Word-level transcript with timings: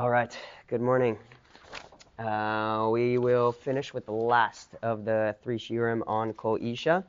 All 0.00 0.08
right, 0.08 0.34
good 0.66 0.80
morning. 0.80 1.18
Uh, 2.18 2.88
we 2.90 3.18
will 3.18 3.52
finish 3.52 3.92
with 3.92 4.06
the 4.06 4.12
last 4.12 4.70
of 4.80 5.04
the 5.04 5.36
three 5.42 5.58
shiurim 5.58 6.00
on 6.06 6.32
Kol 6.32 6.56
Isha. 6.58 7.04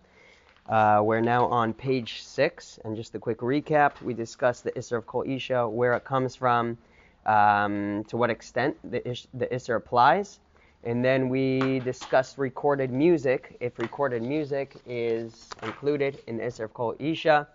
Uh, 0.67 0.99
we're 1.01 1.21
now 1.21 1.45
on 1.45 1.73
page 1.73 2.21
six, 2.21 2.79
and 2.83 2.97
just 2.97 3.15
a 3.15 3.19
quick 3.19 3.37
recap: 3.37 4.01
we 4.01 4.13
discussed 4.13 4.65
the 4.65 4.73
Isser 4.73 4.97
of 4.97 5.07
Kol 5.07 5.23
Isha, 5.25 5.69
where 5.69 5.93
it 5.93 6.03
comes 6.03 6.35
from, 6.35 6.77
um, 7.25 8.03
to 8.09 8.17
what 8.17 8.29
extent 8.29 8.75
the, 8.83 9.09
ish, 9.09 9.25
the 9.33 9.47
Isser 9.47 9.77
applies, 9.77 10.41
and 10.83 11.01
then 11.03 11.29
we 11.29 11.79
discussed 11.79 12.37
recorded 12.37 12.91
music. 12.91 13.55
If 13.61 13.79
recorded 13.79 14.21
music 14.21 14.75
is 14.85 15.47
included 15.63 16.19
in 16.27 16.35
the 16.35 16.43
Isser 16.43 16.65
of 16.65 16.73
Kol 16.73 16.95
Isha, 16.99 17.47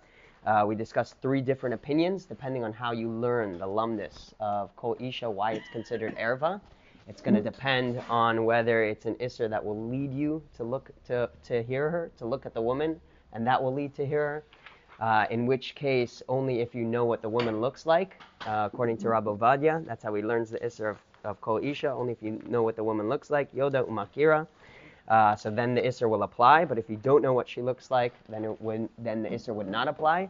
uh, 0.47 0.65
we 0.67 0.75
discussed 0.75 1.17
three 1.21 1.41
different 1.41 1.75
opinions 1.75 2.25
depending 2.25 2.65
on 2.65 2.73
how 2.73 2.93
you 2.93 3.11
learn 3.11 3.59
the 3.59 3.67
lumdis 3.67 4.33
of 4.41 4.75
Kol 4.77 4.97
Isha, 5.01 5.29
why 5.29 5.53
it's 5.53 5.69
considered 5.69 6.17
erva. 6.17 6.61
It's 7.09 7.21
going 7.21 7.35
to 7.35 7.43
depend 7.43 8.01
on 8.09 8.45
whether 8.45 8.83
it's 8.83 9.07
an 9.07 9.15
isser 9.17 9.49
that 9.51 9.65
will 9.65 9.89
lead 9.89 10.13
you 10.13 10.43
to 10.57 10.65
look 10.65 10.91
to, 11.07 11.29
to 11.45 11.63
hear 11.63 11.91
her, 11.91 12.11
to 12.19 12.27
look 12.27 12.47
at 12.47 12.55
the 12.55 12.61
woman, 12.61 13.01
and 13.33 13.47
that 13.47 13.63
will 13.63 13.75
lead 13.75 13.95
to 13.97 14.07
hirhur. 14.07 14.43
Uh, 14.99 15.27
in 15.31 15.45
which 15.45 15.75
case, 15.75 16.23
only 16.29 16.61
if 16.61 16.75
you 16.75 16.83
know 16.83 17.05
what 17.05 17.21
the 17.21 17.29
woman 17.29 17.61
looks 17.61 17.85
like, 17.85 18.23
uh, 18.47 18.69
according 18.73 18.97
to 18.97 19.11
Rabbi 19.11 19.31
Ovadia, 19.31 19.85
that's 19.85 20.03
how 20.03 20.15
he 20.15 20.23
learns 20.23 20.49
the 20.51 20.59
isser 20.61 20.91
of, 20.91 20.99
of 21.25 21.37
only 21.47 22.13
if 22.13 22.23
you 22.23 22.41
know 22.49 22.63
what 22.63 22.77
the 22.77 22.85
woman 22.85 23.09
looks 23.09 23.31
like, 23.31 23.53
Yoda 23.55 23.87
Umakira. 23.87 24.47
Uh, 25.09 25.37
so 25.37 25.51
then 25.51 25.75
the 25.75 25.81
Isser 25.81 26.09
will 26.09 26.25
apply, 26.25 26.65
but 26.65 26.79
if 26.79 26.91
you 26.91 26.97
don't 26.97 27.23
know 27.23 27.33
what 27.33 27.49
she 27.49 27.63
looks 27.63 27.91
like, 27.91 28.13
then, 28.29 28.45
it 28.45 28.61
would, 28.61 28.89
then 28.99 29.23
the 29.23 29.29
Isser 29.29 29.55
would 29.55 29.69
not 29.69 29.87
apply. 29.87 30.29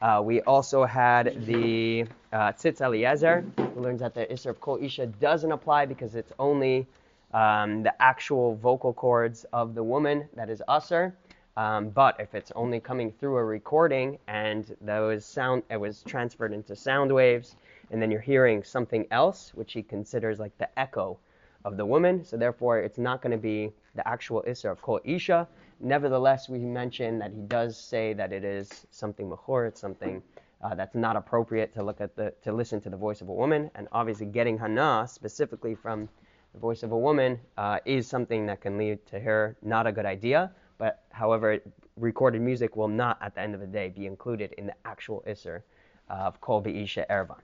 Uh, 0.00 0.20
we 0.24 0.40
also 0.42 0.84
had 0.84 1.44
the 1.44 2.04
uh, 2.32 2.52
Tzitz 2.52 2.80
Eliezer, 2.80 3.44
who 3.56 3.80
learns 3.80 4.00
that 4.00 4.14
the 4.14 4.26
Isser 4.26 4.50
of 4.50 4.60
Kol 4.60 4.78
Isha 4.80 5.06
doesn't 5.06 5.50
apply 5.50 5.86
because 5.86 6.14
it's 6.14 6.32
only 6.38 6.86
um, 7.34 7.82
the 7.82 7.92
actual 8.00 8.54
vocal 8.56 8.92
cords 8.92 9.44
of 9.52 9.74
the 9.74 9.82
woman 9.82 10.28
that 10.34 10.50
is 10.50 10.62
Usser. 10.68 11.12
Um, 11.56 11.88
but 11.88 12.14
if 12.20 12.34
it's 12.36 12.52
only 12.54 12.78
coming 12.78 13.10
through 13.10 13.36
a 13.36 13.44
recording 13.44 14.18
and 14.28 14.76
those 14.80 15.24
sound, 15.24 15.64
it 15.68 15.80
was 15.80 16.04
transferred 16.04 16.52
into 16.52 16.76
sound 16.76 17.12
waves, 17.12 17.56
and 17.90 18.00
then 18.00 18.12
you're 18.12 18.20
hearing 18.20 18.62
something 18.62 19.04
else, 19.10 19.50
which 19.54 19.72
he 19.72 19.82
considers 19.82 20.38
like 20.38 20.56
the 20.58 20.78
echo 20.78 21.18
of 21.64 21.76
the 21.76 21.84
woman. 21.84 22.24
So 22.24 22.36
therefore, 22.36 22.78
it's 22.78 22.98
not 22.98 23.20
going 23.20 23.32
to 23.32 23.38
be 23.38 23.72
the 23.96 24.06
actual 24.06 24.44
Isser 24.46 24.70
of 24.70 24.80
Kol 24.80 25.00
Isha. 25.02 25.48
Nevertheless, 25.80 26.48
we 26.48 26.58
mentioned 26.58 27.20
that 27.20 27.32
he 27.32 27.42
does 27.42 27.76
say 27.76 28.12
that 28.14 28.32
it 28.32 28.44
is 28.44 28.86
something 28.90 29.28
mechor, 29.28 29.68
it's 29.68 29.80
something 29.80 30.22
uh, 30.62 30.74
that's 30.74 30.96
not 30.96 31.14
appropriate 31.14 31.72
to 31.74 31.82
look 31.82 32.00
at 32.00 32.16
the 32.16 32.34
to 32.42 32.52
listen 32.52 32.80
to 32.80 32.90
the 32.90 32.96
voice 32.96 33.20
of 33.20 33.28
a 33.28 33.32
woman, 33.32 33.70
and 33.76 33.86
obviously 33.92 34.26
getting 34.26 34.58
hana 34.58 35.06
specifically 35.08 35.74
from 35.76 36.08
the 36.52 36.58
voice 36.58 36.82
of 36.82 36.90
a 36.92 36.98
woman 36.98 37.38
uh, 37.56 37.78
is 37.84 38.08
something 38.08 38.46
that 38.46 38.60
can 38.60 38.76
lead 38.76 39.04
to 39.06 39.20
her 39.20 39.56
not 39.62 39.86
a 39.86 39.92
good 39.92 40.06
idea. 40.06 40.50
But 40.78 41.04
however, 41.10 41.58
recorded 41.96 42.40
music 42.40 42.76
will 42.76 42.88
not, 42.88 43.18
at 43.20 43.34
the 43.34 43.40
end 43.40 43.54
of 43.54 43.60
the 43.60 43.66
day, 43.66 43.88
be 43.88 44.06
included 44.06 44.52
in 44.58 44.66
the 44.66 44.74
actual 44.84 45.22
isser 45.28 45.62
of 46.08 46.40
kol 46.40 46.60
be'isha 46.60 47.04
erva. 47.08 47.36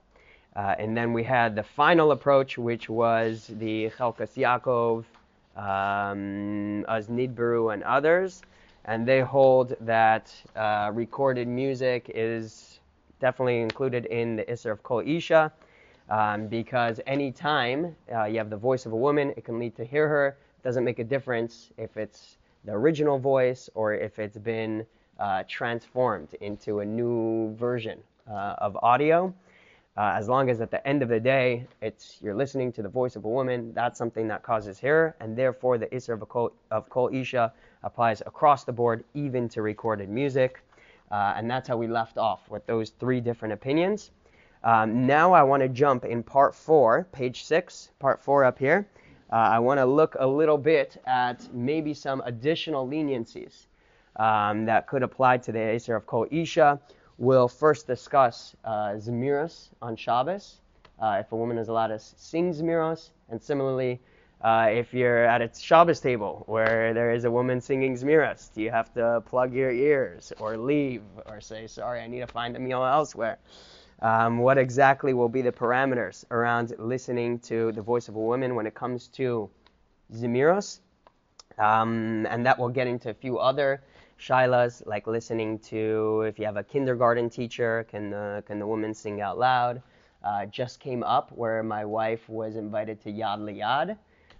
Uh, 0.55 0.73
and 0.79 0.95
then 0.95 1.11
we 1.11 1.23
had 1.23 1.55
the 1.55 1.63
final 1.63 2.11
approach, 2.11 2.57
which 2.57 2.89
was 2.89 3.51
the 3.59 3.89
Chelkas 3.97 4.35
Yaakov 4.35 5.03
um, 5.55 6.85
Az 6.87 7.07
Nidberu 7.07 7.73
and 7.73 7.83
others, 7.83 8.41
and 8.85 9.07
they 9.07 9.21
hold 9.21 9.75
that 9.81 10.33
uh, 10.55 10.91
recorded 10.93 11.47
music 11.47 12.11
is 12.13 12.79
definitely 13.19 13.61
included 13.61 14.05
in 14.05 14.35
the 14.35 14.43
Isser 14.43 14.71
of 14.71 14.83
Kol 14.83 15.01
Isha, 15.05 15.51
um, 16.09 16.47
because 16.47 16.99
anytime 17.07 17.95
uh, 18.13 18.25
you 18.25 18.37
have 18.37 18.49
the 18.49 18.57
voice 18.57 18.85
of 18.85 18.91
a 18.91 18.97
woman, 18.97 19.33
it 19.37 19.43
can 19.43 19.57
lead 19.59 19.75
to 19.77 19.85
hirhur. 19.85 20.29
It 20.29 20.63
doesn't 20.63 20.83
make 20.83 20.99
a 20.99 21.03
difference 21.03 21.71
if 21.77 21.97
it's 21.97 22.37
the 22.65 22.73
original 22.73 23.17
voice 23.17 23.69
or 23.73 23.93
if 23.93 24.19
it's 24.19 24.37
been 24.37 24.85
uh, 25.19 25.43
transformed 25.47 26.35
into 26.41 26.79
a 26.79 26.85
new 26.85 27.55
version 27.55 27.99
uh, 28.29 28.55
of 28.57 28.77
audio. 28.83 29.33
Uh, 29.97 30.13
as 30.17 30.27
long 30.27 30.49
as 30.49 30.59
at 30.59 30.71
the 30.71 30.85
end 30.85 31.01
of 31.01 31.07
the 31.07 31.19
day, 31.19 31.65
it's 31.81 32.17
you're 32.21 32.35
listening 32.35 32.69
to 32.69 32.81
the 32.81 32.89
voice 32.89 33.15
of 33.15 33.23
a 33.23 33.29
woman, 33.29 33.71
that's 33.73 33.97
something 33.97 34.27
that 34.27 34.43
causes 34.43 34.77
hair, 34.77 35.15
and 35.21 35.37
therefore 35.37 35.77
the 35.77 35.87
Isser 35.87 36.13
of, 36.13 36.27
Kol, 36.27 36.51
of 36.69 36.89
Kol 36.89 37.09
Isha 37.13 37.53
applies 37.83 38.21
across 38.25 38.65
the 38.65 38.73
board, 38.73 39.05
even 39.13 39.47
to 39.49 39.61
recorded 39.61 40.09
music. 40.09 40.61
Uh, 41.11 41.35
and 41.37 41.49
that's 41.49 41.69
how 41.69 41.77
we 41.77 41.87
left 41.87 42.17
off 42.17 42.49
with 42.49 42.65
those 42.65 42.89
three 42.89 43.21
different 43.21 43.53
opinions. 43.53 44.11
Um, 44.65 45.07
now 45.07 45.31
I 45.31 45.43
want 45.43 45.61
to 45.61 45.69
jump 45.69 46.03
in 46.03 46.23
part 46.23 46.55
four, 46.55 47.07
page 47.13 47.45
six, 47.45 47.91
part 47.99 48.19
four 48.19 48.43
up 48.43 48.59
here. 48.59 48.87
Uh, 49.31 49.35
I 49.35 49.59
want 49.59 49.79
to 49.79 49.85
look 49.85 50.17
a 50.19 50.27
little 50.27 50.57
bit 50.57 51.01
at 51.07 51.47
maybe 51.53 51.93
some 51.93 52.21
additional 52.25 52.85
leniencies 52.85 53.67
um, 54.17 54.65
that 54.65 54.87
could 54.87 55.03
apply 55.03 55.37
to 55.37 55.51
the 55.53 55.59
Isser 55.59 55.95
of 55.95 56.05
Kol 56.05 56.27
Isha 56.31 56.81
We'll 57.17 57.47
first 57.47 57.87
discuss 57.87 58.55
uh, 58.65 58.95
Zemiros 58.97 59.69
on 59.81 59.95
Shabbos, 59.95 60.59
uh, 60.99 61.17
if 61.21 61.31
a 61.31 61.35
woman 61.35 61.57
is 61.57 61.69
allowed 61.69 61.87
to 61.87 61.99
sing 61.99 62.53
Zemiros, 62.53 63.11
and 63.29 63.41
similarly, 63.41 64.01
uh, 64.41 64.67
if 64.69 64.93
you're 64.93 65.23
at 65.23 65.41
a 65.41 65.49
Shabbos 65.57 66.01
table 66.01 66.43
where 66.47 66.93
there 66.93 67.11
is 67.11 67.23
a 67.23 67.31
woman 67.31 67.61
singing 67.61 67.95
Zemiros, 67.95 68.53
do 68.53 68.61
you 68.61 68.69
have 68.69 68.93
to 68.95 69.23
plug 69.25 69.53
your 69.53 69.71
ears 69.71 70.33
or 70.39 70.57
leave 70.57 71.03
or 71.25 71.39
say, 71.39 71.67
sorry, 71.67 72.01
I 72.01 72.07
need 72.07 72.19
to 72.19 72.27
find 72.27 72.53
a 72.57 72.59
meal 72.59 72.83
elsewhere? 72.83 73.37
Um, 74.01 74.39
what 74.39 74.57
exactly 74.57 75.13
will 75.13 75.29
be 75.29 75.41
the 75.41 75.53
parameters 75.53 76.25
around 76.31 76.75
listening 76.77 77.39
to 77.39 77.71
the 77.71 77.81
voice 77.81 78.09
of 78.09 78.17
a 78.17 78.19
woman 78.19 78.55
when 78.55 78.67
it 78.67 78.75
comes 78.75 79.07
to 79.09 79.49
Zemiros? 80.13 80.79
Um, 81.57 82.27
and 82.29 82.45
that 82.45 82.59
will 82.59 82.69
get 82.69 82.87
into 82.87 83.09
a 83.09 83.13
few 83.13 83.39
other 83.39 83.81
shilas, 84.19 84.85
like 84.85 85.07
listening 85.07 85.59
to 85.59 86.21
if 86.21 86.39
you 86.39 86.45
have 86.45 86.57
a 86.57 86.63
kindergarten 86.63 87.29
teacher, 87.29 87.85
can 87.89 88.09
the, 88.09 88.43
can 88.45 88.59
the 88.59 88.67
woman 88.67 88.93
sing 88.93 89.21
out 89.21 89.37
loud? 89.37 89.81
Uh, 90.23 90.45
just 90.45 90.79
came 90.79 91.03
up 91.03 91.31
where 91.31 91.61
my 91.61 91.85
wife 91.85 92.27
was 92.27 92.55
invited 92.55 92.99
to 93.01 93.11
Yad 93.11 93.39
Liyad, 93.39 93.91
uh, 93.91 93.95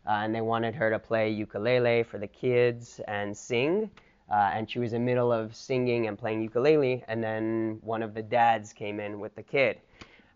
and 0.06 0.34
they 0.34 0.42
wanted 0.42 0.74
her 0.74 0.90
to 0.90 0.98
play 0.98 1.30
ukulele 1.30 2.04
for 2.04 2.18
the 2.18 2.28
kids 2.28 3.00
and 3.08 3.36
sing. 3.36 3.90
Uh, 4.32 4.50
and 4.54 4.70
she 4.70 4.80
was 4.80 4.94
in 4.94 5.02
the 5.02 5.06
middle 5.06 5.32
of 5.32 5.56
singing 5.56 6.08
and 6.08 6.18
playing 6.18 6.42
ukulele, 6.42 7.04
and 7.08 7.24
then 7.24 7.78
one 7.82 8.02
of 8.02 8.16
the 8.16 8.24
dads 8.24 8.74
came 8.74 9.00
in 9.00 9.20
with 9.20 9.36
the 9.36 9.44
kid. 9.44 9.80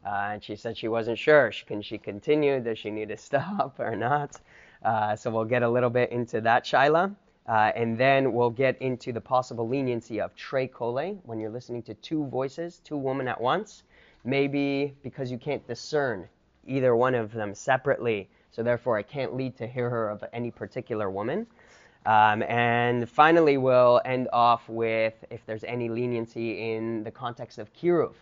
Uh, 0.05 0.29
and 0.33 0.43
she 0.43 0.55
said 0.55 0.77
she 0.77 0.87
wasn't 0.87 1.17
sure. 1.17 1.51
She, 1.51 1.65
Can 1.65 1.81
she 1.81 1.97
continue? 1.97 2.59
Does 2.59 2.77
she 2.77 2.91
need 2.91 3.09
to 3.09 3.17
stop 3.29 3.79
or 3.79 3.95
not? 3.95 4.39
Uh, 4.83 5.15
so 5.15 5.31
we'll 5.31 5.45
get 5.45 5.63
a 5.63 5.69
little 5.69 5.89
bit 5.89 6.11
into 6.11 6.39
that 6.41 6.63
shaila. 6.63 7.15
Uh, 7.49 7.71
and 7.75 7.97
then 7.97 8.31
we'll 8.31 8.51
get 8.51 8.79
into 8.79 9.11
the 9.11 9.19
possible 9.19 9.67
leniency 9.67 10.21
of 10.21 10.35
tre 10.35 10.67
kole 10.67 11.17
when 11.23 11.39
you're 11.39 11.49
listening 11.49 11.81
to 11.81 11.95
two 11.95 12.27
voices, 12.27 12.79
two 12.83 12.95
women 12.95 13.27
at 13.27 13.41
once. 13.41 13.81
Maybe 14.23 14.93
because 15.01 15.31
you 15.31 15.39
can't 15.39 15.65
discern 15.67 16.29
either 16.67 16.95
one 16.95 17.15
of 17.15 17.33
them 17.33 17.55
separately, 17.55 18.29
so 18.51 18.61
therefore 18.61 18.99
it 18.99 19.07
can't 19.07 19.35
lead 19.35 19.57
to 19.57 19.67
hirhur 19.67 20.13
of 20.13 20.23
any 20.31 20.51
particular 20.51 21.09
woman. 21.09 21.47
Um, 22.05 22.43
and 22.43 23.09
finally, 23.09 23.57
we'll 23.57 23.99
end 24.05 24.29
off 24.31 24.69
with 24.69 25.15
if 25.31 25.43
there's 25.47 25.63
any 25.63 25.89
leniency 25.89 26.73
in 26.73 27.03
the 27.03 27.11
context 27.11 27.57
of 27.57 27.73
kiruv. 27.73 28.13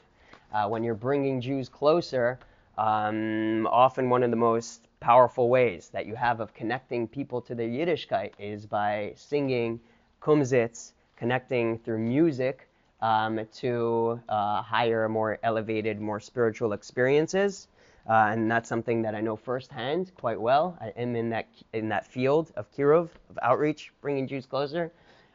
Uh, 0.54 0.70
when 0.70 0.86
you're 0.86 0.96
bringing 0.96 1.42
Jews 1.42 1.68
closer, 1.68 2.40
um, 2.78 3.68
often 3.68 4.10
one 4.10 4.24
of 4.24 4.32
the 4.32 4.38
most 4.38 4.87
powerful 5.00 5.50
ways 5.50 5.90
that 5.90 6.06
you 6.06 6.16
have 6.16 6.40
of 6.40 6.54
connecting 6.54 7.08
people 7.08 7.42
to 7.42 7.56
their 7.56 7.68
Yiddishkeit 7.68 8.32
is 8.40 8.66
by 8.66 9.14
singing 9.16 9.80
kumzitz, 10.22 10.94
connecting 11.16 11.78
through 11.80 12.00
music 12.00 12.68
um, 13.02 13.40
to 13.56 14.20
uh, 14.30 14.62
higher, 14.62 15.08
more 15.08 15.38
elevated, 15.44 16.02
more 16.02 16.20
spiritual 16.20 16.74
experiences. 16.74 17.68
Uh, 18.10 18.30
and 18.32 18.50
that's 18.50 18.70
something 18.70 19.02
that 19.02 19.16
I 19.16 19.22
know 19.22 19.36
firsthand 19.36 20.12
quite 20.16 20.40
well. 20.40 20.78
I 20.80 20.94
am 20.96 21.16
in 21.16 21.30
that 21.30 21.48
in 21.74 21.90
that 21.90 22.08
field 22.08 22.52
of 22.56 22.72
kiruv, 22.72 23.10
of 23.30 23.38
outreach, 23.42 23.92
bringing 24.02 24.28
Jews 24.28 24.46
closer. 24.46 24.92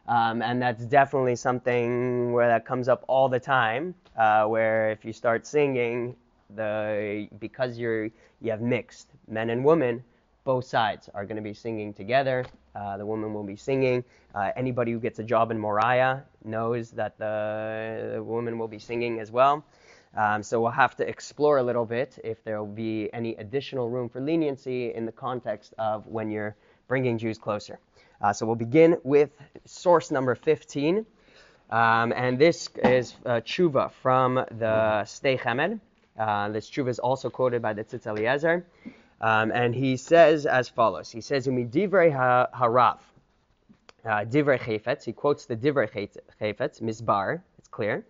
Um, 0.08 0.42
and 0.42 0.60
that's 0.60 0.84
definitely 0.86 1.36
something 1.36 2.32
where 2.32 2.48
that 2.48 2.64
comes 2.64 2.88
up 2.88 3.04
all 3.08 3.28
the 3.28 3.38
time. 3.38 3.94
Uh, 4.16 4.46
where 4.46 4.90
if 4.90 5.04
you 5.04 5.12
start 5.12 5.46
singing, 5.46 6.16
the 6.56 7.28
because 7.38 7.78
you're 7.78 8.06
you 8.40 8.50
have 8.50 8.60
mixed 8.60 9.08
men 9.28 9.50
and 9.50 9.64
women, 9.64 10.04
both 10.44 10.64
sides 10.64 11.08
are 11.14 11.24
going 11.24 11.36
to 11.36 11.42
be 11.42 11.54
singing 11.54 11.92
together. 11.92 12.44
Uh, 12.74 12.96
the 12.96 13.06
woman 13.06 13.32
will 13.34 13.44
be 13.44 13.56
singing. 13.56 14.02
Uh, 14.34 14.50
anybody 14.56 14.92
who 14.92 14.98
gets 14.98 15.18
a 15.18 15.22
job 15.22 15.50
in 15.50 15.58
Moriah 15.58 16.24
knows 16.44 16.90
that 16.92 17.18
the, 17.18 18.12
the 18.14 18.22
woman 18.22 18.58
will 18.58 18.68
be 18.68 18.78
singing 18.78 19.20
as 19.20 19.30
well. 19.30 19.64
Um, 20.16 20.42
so 20.42 20.60
we'll 20.60 20.70
have 20.72 20.96
to 20.96 21.08
explore 21.08 21.58
a 21.58 21.62
little 21.62 21.86
bit 21.86 22.18
if 22.24 22.42
there 22.44 22.58
will 22.58 22.74
be 22.74 23.08
any 23.12 23.34
additional 23.36 23.88
room 23.88 24.08
for 24.08 24.20
leniency 24.20 24.92
in 24.94 25.06
the 25.06 25.12
context 25.12 25.74
of 25.78 26.06
when 26.06 26.30
you're 26.30 26.56
bringing 26.88 27.16
Jews 27.18 27.38
closer. 27.38 27.78
Uh, 28.20 28.32
so 28.32 28.46
we'll 28.46 28.56
begin 28.56 28.98
with 29.04 29.30
source 29.64 30.10
number 30.10 30.34
15. 30.34 31.06
Um, 31.70 32.12
and 32.12 32.38
this 32.38 32.68
is 32.84 33.14
uh, 33.24 33.40
tshuva 33.40 33.90
from 34.02 34.34
the 34.34 35.04
Sdei 35.04 35.38
Chemed 35.40 35.80
Uh, 36.18 36.50
this 36.50 36.68
tshuva 36.68 36.88
is 36.88 36.98
also 36.98 37.30
quoted 37.30 37.62
by 37.62 37.72
the 37.72 37.82
Tzitz 37.82 38.06
Eliezer. 38.06 38.66
Um, 39.22 39.52
and 39.52 39.72
he 39.72 39.96
says 39.96 40.46
as 40.46 40.68
follows. 40.68 41.08
He 41.10 41.20
says, 41.20 41.46
Umidivrei 41.46 42.12
harav, 42.52 42.98
uh, 44.04 44.08
divrei 44.24 44.58
chayfetz. 44.58 45.04
He 45.04 45.12
quotes 45.12 45.46
the 45.46 45.54
divrei 45.56 45.88
chayfetz, 46.40 46.82
misbar. 46.82 47.40
It's 47.58 47.68
clear. 47.68 48.04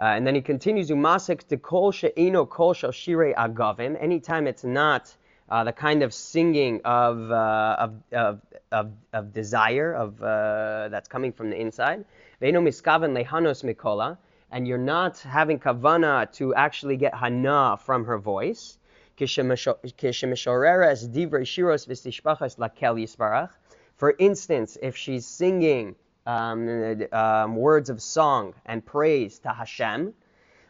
Uh, 0.00 0.04
and 0.04 0.26
then 0.26 0.34
he 0.34 0.40
continues, 0.40 0.90
Umasik 0.90 1.46
de 1.46 1.56
kol 1.56 1.92
she'eno 1.92 2.44
kol 2.44 2.72
shel 2.72 2.90
shirei 2.90 3.34
agavim. 3.36 3.96
Anytime 4.00 4.48
it's 4.48 4.64
not 4.64 5.14
uh, 5.48 5.62
the 5.62 5.72
kind 5.72 6.02
of 6.02 6.12
singing 6.12 6.80
of, 6.84 7.30
uh, 7.30 7.76
of, 7.78 7.94
of, 8.12 8.40
of, 8.72 8.90
of, 9.12 9.32
desire 9.32 9.94
of, 9.94 10.20
uh, 10.20 10.88
that's 10.88 11.08
coming 11.08 11.32
from 11.32 11.50
the 11.50 11.60
inside. 11.60 12.04
Ve'eno 12.42 12.62
miskaven 12.62 13.16
lehanos 13.16 13.62
mikola. 13.62 14.18
And 14.50 14.66
you're 14.66 14.78
not 14.78 15.18
having 15.18 15.58
kavana 15.60 16.32
to 16.34 16.54
actually 16.54 16.96
get 16.96 17.14
hana 17.14 17.76
from 17.84 18.06
her 18.06 18.18
voice. 18.18 18.78
For 23.96 24.14
instance, 24.18 24.78
if 24.80 24.96
she's 24.96 25.26
singing 25.26 25.96
um, 26.24 27.02
um, 27.12 27.56
words 27.56 27.90
of 27.90 28.00
song 28.00 28.54
and 28.64 28.86
praise 28.86 29.40
to 29.40 29.48
Hashem, 29.48 30.14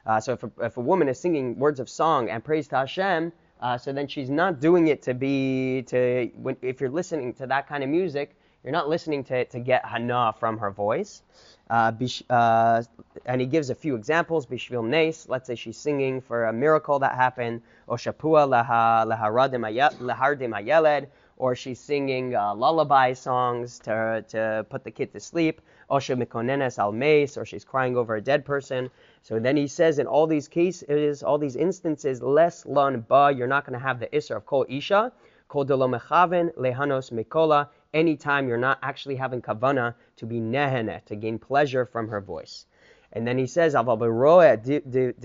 uh, 0.07 0.21
so 0.21 0.33
if 0.33 0.43
a, 0.43 0.51
if 0.63 0.77
a, 0.79 0.81
woman 0.81 1.09
is 1.09 1.21
singing 1.21 1.59
words 1.59 1.79
of 1.79 1.91
song 1.91 2.31
and 2.31 2.43
praise 2.43 2.69
to 2.69 2.77
Hashem, 2.77 3.33
uh, 3.61 3.77
so 3.77 3.93
then 3.93 4.07
she's 4.07 4.31
not 4.31 4.61
doing 4.61 4.87
it 4.87 5.03
to 5.03 5.13
be 5.13 5.83
to. 5.89 6.31
When, 6.35 6.57
if 6.63 6.81
you're 6.81 6.89
listening 6.89 7.35
to 7.35 7.47
that 7.49 7.69
kind 7.69 7.85
of 7.85 7.91
music, 7.91 8.38
you're 8.63 8.73
not 8.73 8.89
listening 8.89 9.25
to 9.25 9.45
to 9.47 9.61
get 9.61 9.85
hana 9.85 10.35
from 10.39 10.59
her 10.59 10.71
voice. 10.71 11.23
Uh, 11.71 11.93
uh, 12.31 12.83
and 13.27 13.41
he 13.41 13.47
gives 13.47 13.71
a 13.71 13.75
few 13.75 13.95
examples. 13.95 14.47
Bishvil 14.47 14.87
Nes, 14.87 15.29
let's 15.29 15.47
say 15.47 15.55
she's 15.55 15.77
singing 15.77 16.21
for 16.21 16.47
a 16.47 16.53
miracle 16.53 16.99
that 16.99 17.15
happened. 17.15 17.63
O 17.89 17.95
Shapua 17.95 18.49
Lehardim 18.49 20.55
Hayeled, 20.55 21.07
or 21.37 21.55
she's 21.55 21.79
singing 21.79 22.35
uh, 22.35 22.55
lullaby 22.55 23.13
songs 23.13 23.79
to, 23.81 24.25
to 24.29 24.67
put 24.71 24.83
the 24.83 24.91
kid 24.91 25.13
to 25.13 25.21
sleep. 25.21 25.61
Al 25.91 25.97
or 25.97 27.45
she's 27.45 27.65
crying 27.65 27.97
over 27.97 28.17
a 28.17 28.21
dead 28.21 28.45
person. 28.45 28.91
So 29.23 29.39
then 29.39 29.57
he 29.57 29.67
says 29.67 29.99
in 29.99 30.07
all 30.07 30.27
these 30.27 30.49
cases, 30.49 31.23
all 31.23 31.39
these 31.39 31.57
instances, 31.57 32.23
less 32.23 32.67
lon 32.67 33.05
ba, 33.09 33.33
you're 33.35 33.47
not 33.47 33.65
going 33.65 33.79
to 33.79 33.85
have 33.85 34.01
the 34.01 34.07
isra 34.09 34.37
of 34.37 34.47
kol 34.47 34.67
isha, 34.69 35.13
kol 35.49 35.65
mechaven 35.65 36.55
lehanos 36.57 37.11
mikola, 37.11 37.69
anytime 37.95 38.49
you're 38.49 38.59
not 38.59 38.79
actually 38.83 39.17
having 39.17 39.43
kavana 39.43 39.95
to 40.17 40.27
be 40.27 40.41
nehene, 40.41 41.05
to 41.07 41.17
gain 41.17 41.39
pleasure 41.39 41.87
from 41.87 42.09
her 42.09 42.21
voice. 42.21 42.67
And 43.13 43.27
then 43.27 43.39
he 43.39 43.47
says, 43.47 43.75
begufan 43.75 45.17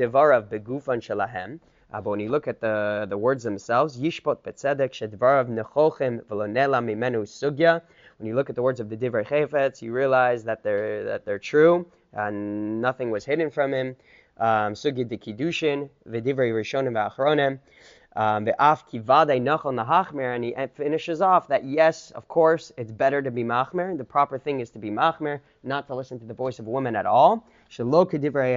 shalahem. 1.01 1.59
Uh, 1.93 2.01
but 2.01 2.09
when 2.09 2.19
you 2.19 2.29
look 2.29 2.47
at 2.47 2.59
the, 2.59 3.05
the 3.07 3.17
words 3.17 3.43
themselves, 3.43 3.99
Yishpot 3.99 4.37
betzedek 4.37 4.91
shedvarav 4.91 5.47
nechochim 5.47 6.25
velonela 6.25 6.83
mimenu 6.83 7.21
sugya. 7.21 7.81
When 8.17 8.27
you 8.27 8.35
look 8.35 8.49
at 8.49 8.55
the 8.55 8.63
words 8.63 8.79
of 8.79 8.89
the 8.89 8.97
Divrei 8.97 9.27
Chayfetz, 9.27 9.83
you 9.83 9.93
realize 9.93 10.43
that 10.45 10.63
they're 10.63 11.03
that 11.03 11.25
they're 11.25 11.37
true 11.37 11.85
and 12.11 12.81
nothing 12.81 13.11
was 13.11 13.25
hidden 13.25 13.51
from 13.51 13.73
him. 13.73 13.95
Um, 14.39 14.73
sugya 14.73 15.07
de 15.07 15.17
kiddushin 15.17 15.89
v'divrei 16.09 16.51
rishonim 16.51 16.93
v'achronim. 16.93 17.59
Um, 18.15 18.45
the 18.45 18.55
af 18.63 18.87
kivade 18.87 19.41
nachon 19.41 19.83
nahachmer, 19.83 20.35
and 20.35 20.43
he 20.43 20.53
finishes 20.75 21.19
off 21.19 21.47
that 21.47 21.63
yes, 21.63 22.11
of 22.11 22.27
course, 22.27 22.71
it's 22.77 22.91
better 22.91 23.21
to 23.21 23.31
be 23.31 23.43
machmer. 23.43 23.97
The 23.97 24.03
proper 24.03 24.37
thing 24.37 24.59
is 24.59 24.69
to 24.71 24.79
be 24.79 24.91
machmer, 24.91 25.39
not 25.63 25.87
to 25.87 25.95
listen 25.95 26.19
to 26.19 26.25
the 26.25 26.33
voice 26.33 26.59
of 26.59 26.67
a 26.67 26.69
woman 26.69 26.95
at 26.95 27.07
all. 27.07 27.47
Shelo 27.71 28.09
kedivrei 28.09 28.55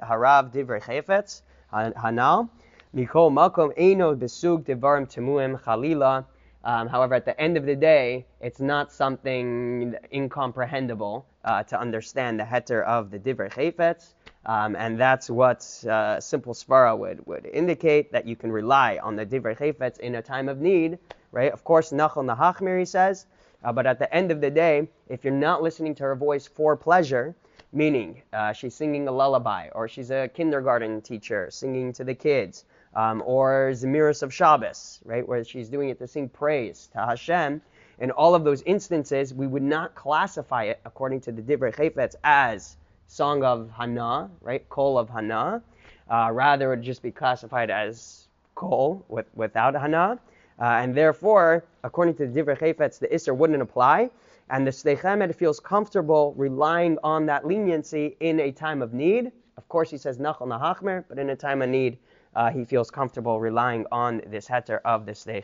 harav 0.00 0.52
divrei 0.52 0.80
chayfetz 0.80 1.42
hanal. 1.72 2.48
Mikol 2.94 3.32
makom 3.32 3.76
eino 3.76 4.16
besug 4.16 4.64
devarim 4.64 5.12
temuim 5.12 5.60
chalila. 5.60 6.24
Um, 6.64 6.88
however, 6.88 7.14
at 7.14 7.24
the 7.24 7.38
end 7.40 7.56
of 7.56 7.66
the 7.66 7.76
day, 7.76 8.26
it's 8.40 8.60
not 8.60 8.92
something 8.92 9.94
incomprehensible 10.12 11.26
uh, 11.44 11.62
to 11.64 11.80
understand 11.80 12.38
the 12.38 12.44
heter 12.44 12.84
of 12.84 13.10
the 13.10 13.18
divrei 13.18 13.50
chayfetz. 13.50 14.14
Um, 14.48 14.76
and 14.76 14.98
that's 14.98 15.28
what 15.28 15.60
uh, 15.84 16.18
simple 16.20 16.54
svara 16.54 16.96
would, 16.96 17.26
would 17.26 17.44
indicate 17.44 18.10
that 18.12 18.26
you 18.26 18.34
can 18.34 18.50
rely 18.50 18.98
on 19.02 19.14
the 19.14 19.26
divrei 19.26 19.54
chayfetz 19.54 19.98
in 19.98 20.14
a 20.14 20.22
time 20.22 20.48
of 20.48 20.58
need, 20.58 20.98
right? 21.32 21.52
Of 21.52 21.64
course, 21.64 21.92
nahachmir, 21.92 22.78
he 22.78 22.86
says, 22.86 23.26
uh, 23.62 23.72
but 23.72 23.86
at 23.86 23.98
the 23.98 24.12
end 24.12 24.30
of 24.30 24.40
the 24.40 24.50
day, 24.50 24.88
if 25.10 25.22
you're 25.22 25.34
not 25.34 25.62
listening 25.62 25.94
to 25.96 26.04
her 26.04 26.16
voice 26.16 26.46
for 26.46 26.76
pleasure, 26.76 27.34
meaning 27.74 28.22
uh, 28.32 28.54
she's 28.54 28.74
singing 28.74 29.06
a 29.06 29.12
lullaby, 29.12 29.68
or 29.74 29.86
she's 29.86 30.10
a 30.10 30.28
kindergarten 30.28 31.02
teacher 31.02 31.48
singing 31.50 31.92
to 31.92 32.02
the 32.02 32.14
kids, 32.14 32.64
um, 32.96 33.22
or 33.26 33.72
Zemiros 33.74 34.22
of 34.22 34.32
Shabbos, 34.32 35.00
right, 35.04 35.28
where 35.28 35.44
she's 35.44 35.68
doing 35.68 35.90
it 35.90 35.98
to 35.98 36.06
sing 36.06 36.26
praise 36.26 36.88
to 36.92 37.04
Hashem, 37.04 37.60
in 37.98 38.10
all 38.12 38.34
of 38.34 38.44
those 38.44 38.62
instances, 38.62 39.34
we 39.34 39.46
would 39.46 39.62
not 39.62 39.94
classify 39.94 40.64
it 40.64 40.80
according 40.86 41.20
to 41.22 41.32
the 41.32 41.42
Divrei 41.42 41.74
Chayfetz 41.74 42.14
as 42.24 42.78
song 43.08 43.42
of 43.42 43.70
Hana, 43.76 44.30
right? 44.40 44.66
Kol 44.68 44.96
of 44.98 45.08
Hana. 45.08 45.60
Uh, 46.08 46.30
rather, 46.32 46.72
it 46.72 46.76
would 46.76 46.84
just 46.84 47.02
be 47.02 47.10
classified 47.10 47.70
as 47.70 48.28
Kol 48.54 49.04
with, 49.08 49.26
without 49.34 49.74
Hana. 49.74 50.20
Uh, 50.60 50.64
and 50.64 50.94
therefore, 50.94 51.64
according 51.82 52.14
to 52.14 52.26
the 52.26 52.40
Divrei 52.40 52.58
Chayfetz, 52.58 52.98
the 52.98 53.08
Isser 53.08 53.36
wouldn't 53.36 53.60
apply. 53.60 54.10
And 54.50 54.66
the 54.66 54.70
Sdei 54.70 55.34
feels 55.34 55.60
comfortable 55.60 56.32
relying 56.36 56.96
on 57.02 57.26
that 57.26 57.46
leniency 57.46 58.16
in 58.20 58.40
a 58.40 58.52
time 58.52 58.80
of 58.80 58.94
need. 58.94 59.32
Of 59.56 59.68
course, 59.68 59.90
he 59.90 59.98
says 59.98 60.18
Nachal 60.18 60.46
Nahachmer, 60.46 61.04
but 61.08 61.18
in 61.18 61.30
a 61.30 61.36
time 61.36 61.60
of 61.60 61.68
need, 61.68 61.98
uh, 62.34 62.50
he 62.50 62.64
feels 62.64 62.90
comfortable 62.90 63.40
relying 63.40 63.84
on 63.92 64.22
this 64.28 64.48
heter 64.48 64.80
of 64.84 65.04
the 65.04 65.12
Sdei 65.12 65.42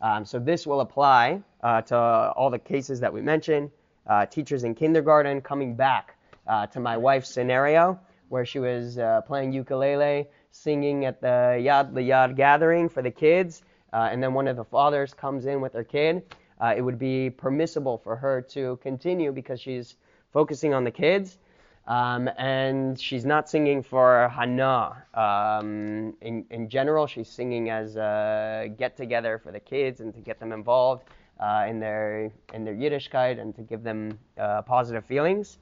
um, 0.00 0.24
so 0.24 0.38
this 0.38 0.66
will 0.66 0.80
apply 0.80 1.40
uh, 1.62 1.82
to 1.82 1.96
all 1.96 2.50
the 2.50 2.58
cases 2.58 3.00
that 3.00 3.12
we 3.12 3.22
mentioned. 3.22 3.70
Uh, 4.06 4.26
teachers 4.26 4.64
in 4.64 4.74
kindergarten 4.74 5.40
coming 5.40 5.74
back 5.74 6.15
uh, 6.46 6.66
to 6.66 6.80
my 6.80 6.96
wife's 6.96 7.28
scenario 7.28 7.98
where 8.28 8.44
she 8.44 8.58
was 8.58 8.98
uh, 8.98 9.20
playing 9.22 9.52
ukulele, 9.52 10.26
singing 10.50 11.04
at 11.04 11.20
the 11.20 11.60
Yad 11.60 11.94
the 11.94 12.00
Yad 12.00 12.36
gathering 12.36 12.88
for 12.88 13.02
the 13.02 13.10
kids, 13.10 13.62
uh, 13.92 14.08
and 14.10 14.22
then 14.22 14.34
one 14.34 14.48
of 14.48 14.56
the 14.56 14.64
fathers 14.64 15.14
comes 15.14 15.46
in 15.46 15.60
with 15.60 15.72
her 15.72 15.84
kid. 15.84 16.22
Uh, 16.60 16.74
it 16.76 16.80
would 16.80 16.98
be 16.98 17.30
permissible 17.30 17.98
for 17.98 18.16
her 18.16 18.40
to 18.40 18.78
continue 18.82 19.30
because 19.30 19.60
she's 19.60 19.96
focusing 20.32 20.74
on 20.74 20.84
the 20.84 20.90
kids. 20.90 21.38
Um, 21.86 22.28
and 22.36 22.98
she's 23.00 23.24
not 23.24 23.48
singing 23.48 23.80
for 23.82 24.28
Hana. 24.28 25.04
Um, 25.14 26.14
in, 26.20 26.44
in 26.50 26.68
general, 26.68 27.06
she's 27.06 27.28
singing 27.28 27.70
as 27.70 27.94
a 27.96 28.72
get 28.76 28.96
together 28.96 29.38
for 29.38 29.52
the 29.52 29.60
kids 29.60 30.00
and 30.00 30.12
to 30.14 30.20
get 30.20 30.40
them 30.40 30.50
involved 30.52 31.04
uh, 31.38 31.66
in 31.68 31.78
their 31.78 32.32
in 32.52 32.64
their 32.64 32.74
Yiddishkeit 32.74 33.40
and 33.40 33.54
to 33.54 33.62
give 33.62 33.84
them 33.84 34.18
uh, 34.36 34.62
positive 34.62 35.04
feelings. 35.04 35.58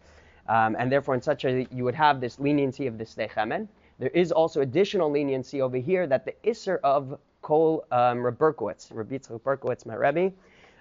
Um, 0.48 0.76
and 0.78 0.90
therefore, 0.92 1.14
in 1.14 1.22
such 1.22 1.44
a 1.44 1.66
you 1.70 1.84
would 1.84 1.94
have 1.94 2.20
this 2.20 2.38
leniency 2.38 2.86
of 2.86 2.98
the 2.98 3.04
Sdei 3.04 3.30
Chemed. 3.30 3.68
There 3.98 4.10
is 4.10 4.32
also 4.32 4.60
additional 4.60 5.10
leniency 5.10 5.62
over 5.62 5.76
here 5.76 6.06
that 6.06 6.24
the 6.24 6.34
Isser 6.44 6.80
of 6.82 7.18
Kol 7.42 7.84
um, 7.92 8.18
Reberkowitz, 8.18 8.88
Rabbi 8.92 9.18
Berkowitz, 9.18 9.86
my 9.86 9.94
Rebbe, 9.94 10.32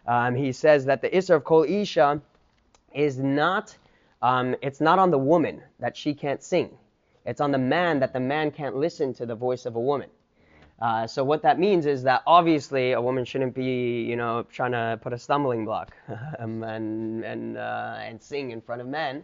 um, 0.08 0.36
he 0.36 0.52
says 0.52 0.86
that 0.86 1.02
the 1.02 1.10
Isser 1.10 1.36
of 1.36 1.44
Kol 1.44 1.64
Isha 1.64 2.22
is 2.94 3.20
not, 3.20 3.78
um, 4.22 4.56
it's 4.62 4.82
not 4.82 5.00
on 5.00 5.12
the 5.12 5.18
woman 5.18 5.62
that 5.80 5.96
she 5.96 6.14
can't 6.14 6.42
sing. 6.42 6.72
It's 7.26 7.40
on 7.40 7.52
the 7.52 7.58
man 7.58 8.00
that 8.00 8.14
the 8.14 8.20
man 8.20 8.52
can't 8.52 8.76
listen 8.76 9.14
to 9.16 9.26
the 9.26 9.36
voice 9.36 9.66
of 9.66 9.76
a 9.76 9.80
woman. 9.80 10.10
Uh, 10.82 11.08
so 11.08 11.24
what 11.24 11.42
that 11.44 11.60
means 11.60 11.86
is 11.86 12.04
that 12.04 12.24
obviously 12.28 12.92
a 12.92 13.02
woman 13.02 13.24
shouldn't 13.24 13.54
be, 13.54 14.02
you 14.04 14.16
know, 14.16 14.44
trying 14.52 14.72
to 14.72 15.00
put 15.02 15.14
a 15.14 15.18
stumbling 15.18 15.64
block 15.64 15.96
um, 16.40 16.64
and 16.64 17.24
and 17.24 17.58
uh, 17.58 17.96
and 18.00 18.22
sing 18.22 18.52
in 18.52 18.60
front 18.60 18.82
of 18.82 18.88
men. 18.88 19.24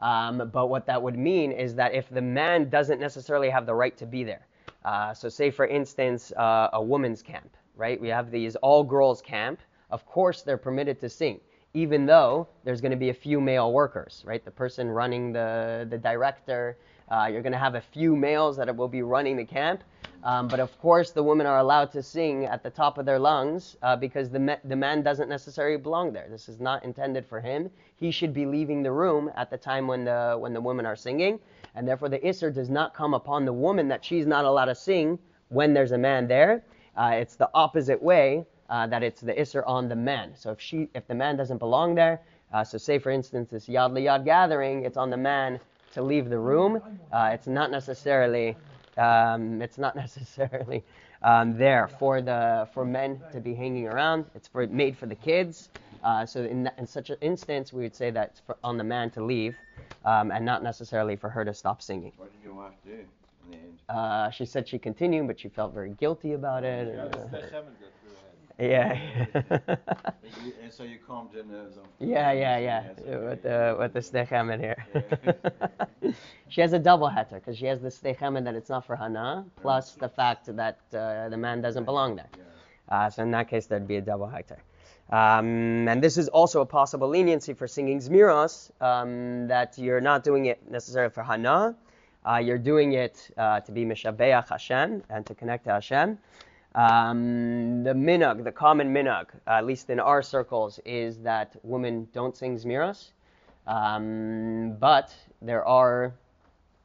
Um, 0.00 0.50
but 0.52 0.66
what 0.68 0.86
that 0.86 1.00
would 1.02 1.18
mean 1.18 1.52
is 1.52 1.74
that 1.76 1.94
if 1.94 2.08
the 2.10 2.22
man 2.22 2.68
doesn't 2.68 3.00
necessarily 3.00 3.48
have 3.48 3.66
the 3.66 3.74
right 3.74 3.96
to 3.96 4.06
be 4.06 4.24
there, 4.24 4.46
uh, 4.84 5.14
so 5.14 5.28
say 5.28 5.50
for 5.50 5.66
instance 5.66 6.32
uh, 6.32 6.68
a 6.72 6.82
woman's 6.82 7.22
camp, 7.22 7.56
right? 7.76 8.00
We 8.00 8.08
have 8.08 8.30
these 8.30 8.56
all 8.56 8.84
girls 8.84 9.22
camp. 9.22 9.60
Of 9.90 10.04
course 10.06 10.42
they're 10.42 10.58
permitted 10.58 11.00
to 11.00 11.08
sing, 11.08 11.40
even 11.72 12.06
though 12.06 12.48
there's 12.64 12.80
going 12.80 12.90
to 12.90 12.98
be 12.98 13.10
a 13.10 13.14
few 13.14 13.40
male 13.40 13.72
workers, 13.72 14.22
right? 14.26 14.44
The 14.44 14.50
person 14.50 14.90
running 14.90 15.32
the 15.32 15.86
the 15.88 15.98
director, 15.98 16.76
uh, 17.10 17.28
you're 17.30 17.42
going 17.42 17.52
to 17.52 17.58
have 17.58 17.76
a 17.76 17.80
few 17.80 18.16
males 18.16 18.56
that 18.56 18.74
will 18.74 18.88
be 18.88 19.02
running 19.02 19.36
the 19.36 19.44
camp. 19.44 19.84
Um, 20.24 20.48
but 20.48 20.58
of 20.58 20.76
course, 20.80 21.10
the 21.10 21.22
women 21.22 21.46
are 21.46 21.58
allowed 21.58 21.92
to 21.92 22.02
sing 22.02 22.46
at 22.46 22.62
the 22.62 22.70
top 22.70 22.96
of 22.96 23.04
their 23.04 23.18
lungs 23.18 23.76
uh, 23.82 23.94
because 23.94 24.30
the, 24.30 24.58
the 24.64 24.74
man 24.74 25.02
doesn't 25.02 25.28
necessarily 25.28 25.76
belong 25.76 26.14
there. 26.14 26.26
This 26.30 26.48
is 26.48 26.60
not 26.60 26.82
intended 26.82 27.26
for 27.26 27.40
him. 27.40 27.70
He 27.96 28.10
should 28.10 28.32
be 28.32 28.46
leaving 28.46 28.82
the 28.82 28.90
room 28.90 29.30
at 29.36 29.50
the 29.50 29.58
time 29.58 29.86
when 29.86 30.04
the, 30.04 30.36
when 30.38 30.54
the 30.54 30.60
women 30.62 30.86
are 30.86 30.96
singing. 30.96 31.38
And 31.74 31.86
therefore, 31.86 32.08
the 32.08 32.20
Isser 32.20 32.52
does 32.52 32.70
not 32.70 32.94
come 32.94 33.12
upon 33.12 33.44
the 33.44 33.52
woman 33.52 33.86
that 33.88 34.02
she's 34.02 34.26
not 34.26 34.46
allowed 34.46 34.66
to 34.66 34.74
sing 34.74 35.18
when 35.50 35.74
there's 35.74 35.92
a 35.92 35.98
man 35.98 36.26
there. 36.26 36.64
Uh, 36.96 37.10
it's 37.14 37.36
the 37.36 37.50
opposite 37.52 38.02
way 38.02 38.46
uh, 38.70 38.86
that 38.86 39.02
it's 39.02 39.20
the 39.20 39.34
Isser 39.34 39.62
on 39.66 39.88
the 39.88 39.96
man. 39.96 40.32
So 40.36 40.52
if, 40.52 40.60
she, 40.60 40.88
if 40.94 41.06
the 41.06 41.14
man 41.14 41.36
doesn't 41.36 41.58
belong 41.58 41.94
there, 41.94 42.22
uh, 42.52 42.64
so 42.64 42.78
say 42.78 42.98
for 42.98 43.10
instance 43.10 43.50
this 43.50 43.66
Yad 43.66 43.92
Yad 43.92 44.24
gathering, 44.24 44.84
it's 44.84 44.96
on 44.96 45.10
the 45.10 45.16
man 45.16 45.60
to 45.92 46.02
leave 46.02 46.30
the 46.30 46.38
room. 46.38 46.80
Uh, 47.12 47.30
it's 47.32 47.46
not 47.46 47.70
necessarily 47.70 48.56
Um, 48.96 49.60
it's 49.62 49.78
not 49.78 49.96
necessarily 50.04 50.84
um, 51.22 51.56
there 51.56 51.88
for 51.88 52.20
the 52.20 52.68
for 52.72 52.84
men 52.84 53.20
to 53.32 53.40
be 53.40 53.54
hanging 53.54 53.86
around. 53.86 54.26
It's 54.34 54.48
for 54.48 54.66
made 54.66 54.96
for 54.96 55.06
the 55.06 55.14
kids. 55.14 55.68
Uh, 56.02 56.26
so 56.26 56.42
in, 56.44 56.70
in 56.76 56.86
such 56.86 57.10
an 57.10 57.16
instance, 57.22 57.72
we 57.72 57.82
would 57.82 57.94
say 57.96 58.10
that 58.10 58.30
it's 58.30 58.40
for, 58.40 58.56
on 58.62 58.76
the 58.76 58.84
man 58.84 59.10
to 59.10 59.24
leave, 59.24 59.56
um, 60.04 60.30
and 60.30 60.44
not 60.44 60.62
necessarily 60.62 61.16
for 61.16 61.30
her 61.30 61.44
to 61.44 61.54
stop 61.54 61.80
singing. 61.80 62.12
What 62.18 62.30
did 62.32 62.44
your 62.44 62.54
wife 62.54 62.74
do 62.84 62.90
in 62.92 63.50
the 63.50 63.56
end? 63.56 63.78
Uh, 63.88 64.30
she 64.30 64.44
said 64.44 64.68
she 64.68 64.78
continued, 64.78 65.26
but 65.26 65.40
she 65.40 65.48
felt 65.48 65.72
very 65.72 65.90
guilty 65.98 66.34
about 66.34 66.62
it. 66.62 66.86
Yeah, 66.88 67.02
and, 67.02 67.10
that's- 67.12 67.26
uh, 67.26 67.28
that's 67.32 67.52
happened 67.52 67.76
to 67.78 67.84
her. 67.84 67.90
Yeah. 68.58 68.98
You- 70.44 70.52
And 70.62 70.72
so 70.72 70.82
you 70.84 70.98
calmed 71.06 71.32
her 71.34 71.42
nerves 71.42 71.76
off. 71.78 71.86
Yeah, 71.98 72.32
yeah, 72.32 72.58
yeah. 72.58 72.82
With 73.28 73.42
the 73.42 73.76
with 73.78 73.92
the 73.92 74.00
Sdei 74.00 74.28
Chemed 74.28 74.60
here. 74.60 74.86
Yeah. 74.94 76.12
she 76.48 76.60
has 76.60 76.72
a 76.72 76.78
double 76.78 77.08
heter 77.08 77.34
because 77.34 77.56
she 77.58 77.66
has 77.66 77.80
the 77.80 77.88
Sdei 77.88 78.16
Chemed 78.16 78.44
that 78.44 78.54
it's 78.54 78.68
not 78.70 78.84
for 78.86 78.96
hana, 78.96 79.44
plus 79.60 79.92
the 79.92 80.08
fact 80.08 80.54
that 80.56 80.78
uh, 80.94 81.28
the 81.28 81.36
man 81.36 81.60
doesn't 81.60 81.84
belong 81.84 82.16
there. 82.16 82.28
Yeah. 82.36 82.96
Uh, 82.96 83.10
so 83.10 83.22
in 83.22 83.30
that 83.32 83.48
case, 83.48 83.66
there'd 83.66 83.88
be 83.88 83.96
a 83.96 84.00
double 84.00 84.26
heter. 84.28 84.58
Um, 85.10 85.86
and 85.88 86.02
this 86.02 86.16
is 86.16 86.28
also 86.28 86.60
a 86.62 86.66
possible 86.66 87.08
leniency 87.08 87.52
for 87.54 87.66
singing 87.68 87.98
zmiros, 88.00 88.70
um, 88.80 89.46
that 89.48 89.76
you're 89.78 90.00
not 90.00 90.24
doing 90.24 90.46
it 90.46 90.58
necessarily 90.70 91.10
for 91.12 91.22
hana, 91.22 91.74
uh, 92.26 92.36
you're 92.36 92.58
doing 92.58 92.94
it 92.94 93.30
uh, 93.36 93.60
to 93.60 93.72
be 93.72 93.84
mishabeach 93.84 94.48
Hashem 94.48 95.02
and 95.10 95.26
to 95.26 95.34
connect 95.34 95.64
to 95.64 95.72
Hashem. 95.72 96.18
Um, 96.74 97.84
the 97.84 97.94
minhag, 97.94 98.44
the 98.44 98.52
common 98.52 98.92
minhag, 98.92 99.28
at 99.46 99.66
least 99.66 99.90
in 99.90 100.00
our 100.00 100.22
circles, 100.22 100.80
is 100.84 101.18
that 101.20 101.56
women 101.62 102.08
don't 102.12 102.36
sing 102.36 102.56
zmiras, 102.58 103.12
Um, 103.66 104.76
but 104.80 105.14
there 105.42 105.64
are 105.66 106.14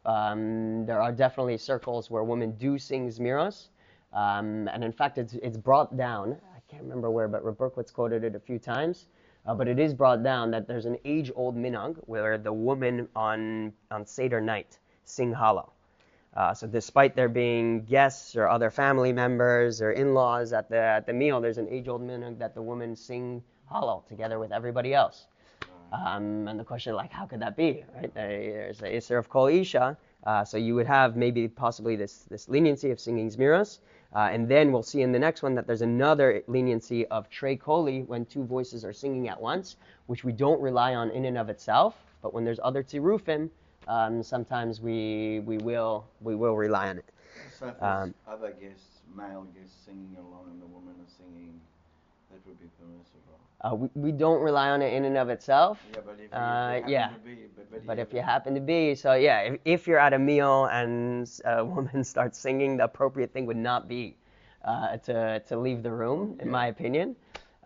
um, 0.06 0.86
there 0.86 1.02
are 1.02 1.12
definitely 1.12 1.58
circles 1.58 2.10
where 2.10 2.24
women 2.24 2.52
do 2.58 2.78
sing 2.80 3.10
zmiras, 3.10 3.70
um, 4.14 4.68
and 4.70 4.84
in 4.84 4.92
fact, 4.92 5.18
it's 5.18 5.34
it's 5.36 5.58
brought 5.58 5.98
down. 5.98 6.38
I 6.56 6.60
can't 6.72 6.84
remember 6.84 7.12
where, 7.12 7.28
but 7.28 7.44
Berkowitz 7.44 7.92
quoted 7.94 8.24
it 8.24 8.36
a 8.36 8.40
few 8.40 8.60
times. 8.60 9.08
Uh, 9.46 9.56
but 9.56 9.68
it 9.68 9.80
is 9.80 9.94
brought 9.94 10.24
down 10.24 10.52
that 10.52 10.68
there's 10.68 10.86
an 10.86 10.98
age-old 11.06 11.56
minhag 11.58 11.98
where 12.08 12.38
the 12.38 12.54
woman 12.54 13.08
on 13.16 13.74
on 13.92 14.06
Seder 14.06 14.42
night 14.42 14.80
sing 15.06 15.34
Hallel. 15.34 15.72
Uh, 16.36 16.54
so 16.54 16.68
despite 16.68 17.16
there 17.16 17.30
being 17.30 17.84
guests 17.86 18.36
or 18.36 18.48
other 18.48 18.70
family 18.70 19.12
members 19.12 19.82
or 19.82 19.92
in-laws 19.92 20.54
at 20.54 20.70
the 20.70 20.78
at 20.78 21.06
the 21.06 21.14
meal, 21.14 21.42
there's 21.42 21.58
an 21.58 21.68
age-old 21.70 22.02
minhag 22.02 22.38
that 22.38 22.54
the 22.54 22.62
women 22.62 22.96
sing 22.96 23.44
Hallel 23.72 24.08
together 24.08 24.40
with 24.40 24.52
everybody 24.52 24.94
else. 24.94 25.28
Um, 25.92 26.48
and 26.48 26.60
the 26.60 26.64
question, 26.64 26.94
like, 26.94 27.12
how 27.12 27.26
could 27.26 27.42
that 27.42 27.58
be? 27.58 27.84
Right? 27.96 28.14
There's 28.14 28.82
a 28.82 28.86
Isser 28.86 29.18
of 29.18 29.28
Kol 29.28 29.48
Isha, 29.48 29.98
uh, 30.24 30.46
so 30.46 30.58
you 30.58 30.76
would 30.76 30.86
have 30.86 31.16
maybe 31.16 31.48
possibly 31.48 31.96
this 31.96 32.26
this 32.30 32.48
leniency 32.48 32.92
of 32.92 33.00
singing 33.00 33.30
Zmiros, 33.30 33.80
uh, 34.16 34.30
and 34.32 34.48
then 34.48 34.72
we'll 34.72 34.84
see 34.84 35.02
in 35.02 35.12
the 35.12 35.20
next 35.20 35.42
one 35.42 35.56
that 35.56 35.66
there's 35.66 35.82
another 35.82 36.44
leniency 36.48 37.08
of 37.08 37.28
Trey 37.30 37.56
Koli 37.56 38.04
when 38.04 38.26
two 38.26 38.44
voices 38.44 38.86
are 38.86 38.94
singing 38.94 39.30
at 39.30 39.42
once, 39.42 39.78
which 40.06 40.24
we 40.24 40.32
don't 40.32 40.62
rely 40.62 40.94
on 40.94 41.10
in 41.10 41.26
and 41.26 41.40
of 41.40 41.50
itself, 41.50 41.96
but 42.22 42.36
when 42.36 42.44
there's 42.46 42.60
other 42.64 42.84
tirufim, 42.84 43.50
um, 43.90 44.24
sometimes 44.24 44.82
we 44.82 45.42
we 45.46 45.58
will 45.58 46.06
we 46.22 46.36
will 46.36 46.56
rely 46.56 46.90
on 46.90 46.98
it. 47.00 47.06
So 47.60 47.74
Um, 47.82 48.14
other 48.28 48.52
guests, 48.52 49.02
male 49.16 49.46
guests 49.56 49.76
singing 49.86 50.16
along 50.18 50.46
and 50.52 50.62
the 50.62 50.68
woman 50.68 50.96
is 51.06 51.12
singing, 51.18 51.60
that 52.32 52.40
would 52.48 52.60
be 52.60 52.70
permissible. 52.80 53.38
Uh, 53.62 53.76
we, 53.76 53.90
we 53.96 54.12
don't 54.12 54.42
rely 54.42 54.70
on 54.70 54.82
it 54.82 54.94
in 54.94 55.04
and 55.06 55.18
of 55.18 55.30
itself. 55.30 55.84
Yeah, 55.94 56.00
but 56.06 56.16
if 56.16 56.32
you, 56.32 56.38
Uh, 56.38 56.72
happen 56.74 56.90
yeah. 56.92 57.10
to 57.10 57.20
be, 57.20 57.36
but, 57.56 57.72
but, 57.72 57.86
But 57.88 58.00
if 58.00 58.14
you 58.14 58.22
happen 58.22 58.54
to 58.56 58.62
be, 58.62 58.96
so 58.96 59.14
yeah, 59.16 59.40
if, 59.42 59.60
if 59.66 59.88
you're 59.88 60.00
at 60.00 60.14
a 60.14 60.20
meal 60.20 60.66
and 60.72 61.28
a 61.46 61.66
woman 61.76 62.04
starts 62.04 62.38
singing, 62.40 62.78
the 62.78 62.86
appropriate 62.86 63.34
thing 63.34 63.46
would 63.48 63.58
not 63.72 63.88
be 63.90 64.16
uh, 64.64 64.98
to, 64.98 65.40
to 65.48 65.58
leave 65.58 65.84
the 65.84 65.92
room, 65.92 66.38
in 66.40 66.50
my 66.50 66.68
opinion, 66.68 67.16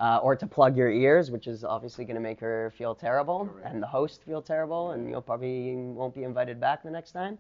uh, 0.03 0.17
or 0.17 0.35
to 0.35 0.45
plug 0.45 0.75
your 0.75 0.91
ears, 0.91 1.31
which 1.31 1.47
is 1.47 1.63
obviously 1.63 2.03
going 2.03 2.15
to 2.15 2.21
make 2.29 2.39
her 2.41 2.73
feel 2.77 2.93
terrible 2.93 3.45
Correct. 3.45 3.67
and 3.73 3.81
the 3.81 3.87
host 3.87 4.21
feel 4.23 4.41
terrible, 4.41 4.91
and 4.91 5.09
you'll 5.09 5.21
probably 5.21 5.75
won't 5.77 6.13
be 6.13 6.23
invited 6.23 6.59
back 6.59 6.83
the 6.83 6.91
next 6.91 7.13
time. 7.13 7.37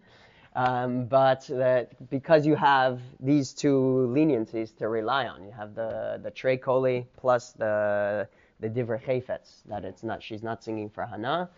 Um, 0.55 1.05
but 1.05 1.45
that 1.49 2.09
because 2.09 2.45
you 2.45 2.55
have 2.55 3.01
these 3.19 3.53
two 3.53 4.07
leniencies 4.17 4.73
to 4.77 4.87
rely 4.87 5.27
on, 5.27 5.43
you 5.43 5.51
have 5.51 5.75
the 5.75 6.21
the 6.23 6.31
trey 6.31 6.55
koli 6.55 7.05
plus 7.17 7.51
the 7.51 8.29
the 8.61 8.69
divrei 8.69 9.01
chayfetz 9.03 9.63
that 9.65 9.83
it's 9.83 10.03
not 10.03 10.23
she's 10.23 10.43
not 10.43 10.63
singing 10.63 10.89
for 10.89 11.05
hana, 11.05 11.49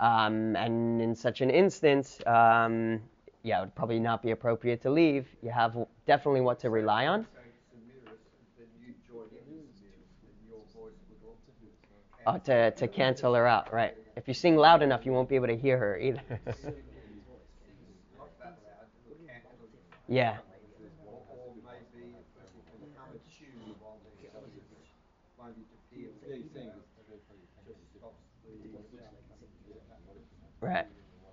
um, 0.00 0.56
and 0.56 1.00
in 1.00 1.14
such 1.14 1.40
an 1.40 1.50
instance, 1.50 2.20
um, 2.26 3.00
yeah, 3.44 3.58
it 3.58 3.60
would 3.60 3.74
probably 3.76 4.00
not 4.00 4.22
be 4.22 4.32
appropriate 4.32 4.80
to 4.82 4.90
leave. 4.90 5.28
You 5.40 5.50
have 5.50 5.76
definitely 6.06 6.40
what 6.40 6.58
to 6.60 6.70
rely 6.70 7.06
on. 7.06 7.26
Oh, 12.30 12.36
to, 12.44 12.70
to 12.72 12.86
cancel 12.88 13.32
her 13.32 13.46
out, 13.46 13.72
right. 13.72 13.96
If 14.14 14.28
you 14.28 14.34
sing 14.34 14.54
loud 14.56 14.82
enough, 14.82 15.06
you 15.06 15.12
won't 15.12 15.30
be 15.30 15.36
able 15.36 15.46
to 15.46 15.56
hear 15.56 15.78
her 15.78 15.98
either. 15.98 16.20
yeah. 20.08 20.36
Right. 30.60 30.86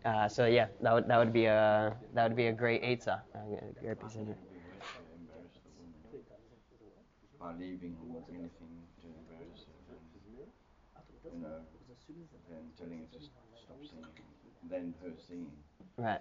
Uh, 0.06 0.30
so 0.30 0.46
yeah, 0.46 0.68
that 0.82 0.94
would 0.94 1.08
that 1.10 1.18
would 1.18 1.34
be 1.34 1.46
a 1.46 1.94
that 2.14 2.28
would 2.28 2.38
be 2.38 2.48
a 2.48 2.54
great 2.54 2.84
eitzah. 2.84 3.20
a 3.36 3.82
great 3.82 4.00
piece 4.00 4.16
in 4.16 4.28
here. 4.28 4.38
embarrass 5.18 5.52
the 5.66 5.72
woman 5.82 5.92
by 7.40 7.52
leaving 7.60 7.98
or 8.14 8.24
anything 8.30 8.86
to 9.02 9.08
embarrass 9.08 9.66
her, 9.66 9.74
then, 9.90 10.16
you 11.36 11.42
know, 11.42 11.60
then 12.50 12.63
telling 12.77 13.00
her 13.00 13.18
to 13.18 13.24
stop 13.25 13.77
singing, 13.82 14.06
then 14.70 14.94
her 15.04 15.12
singing. 15.27 15.51
Right. 15.98 16.20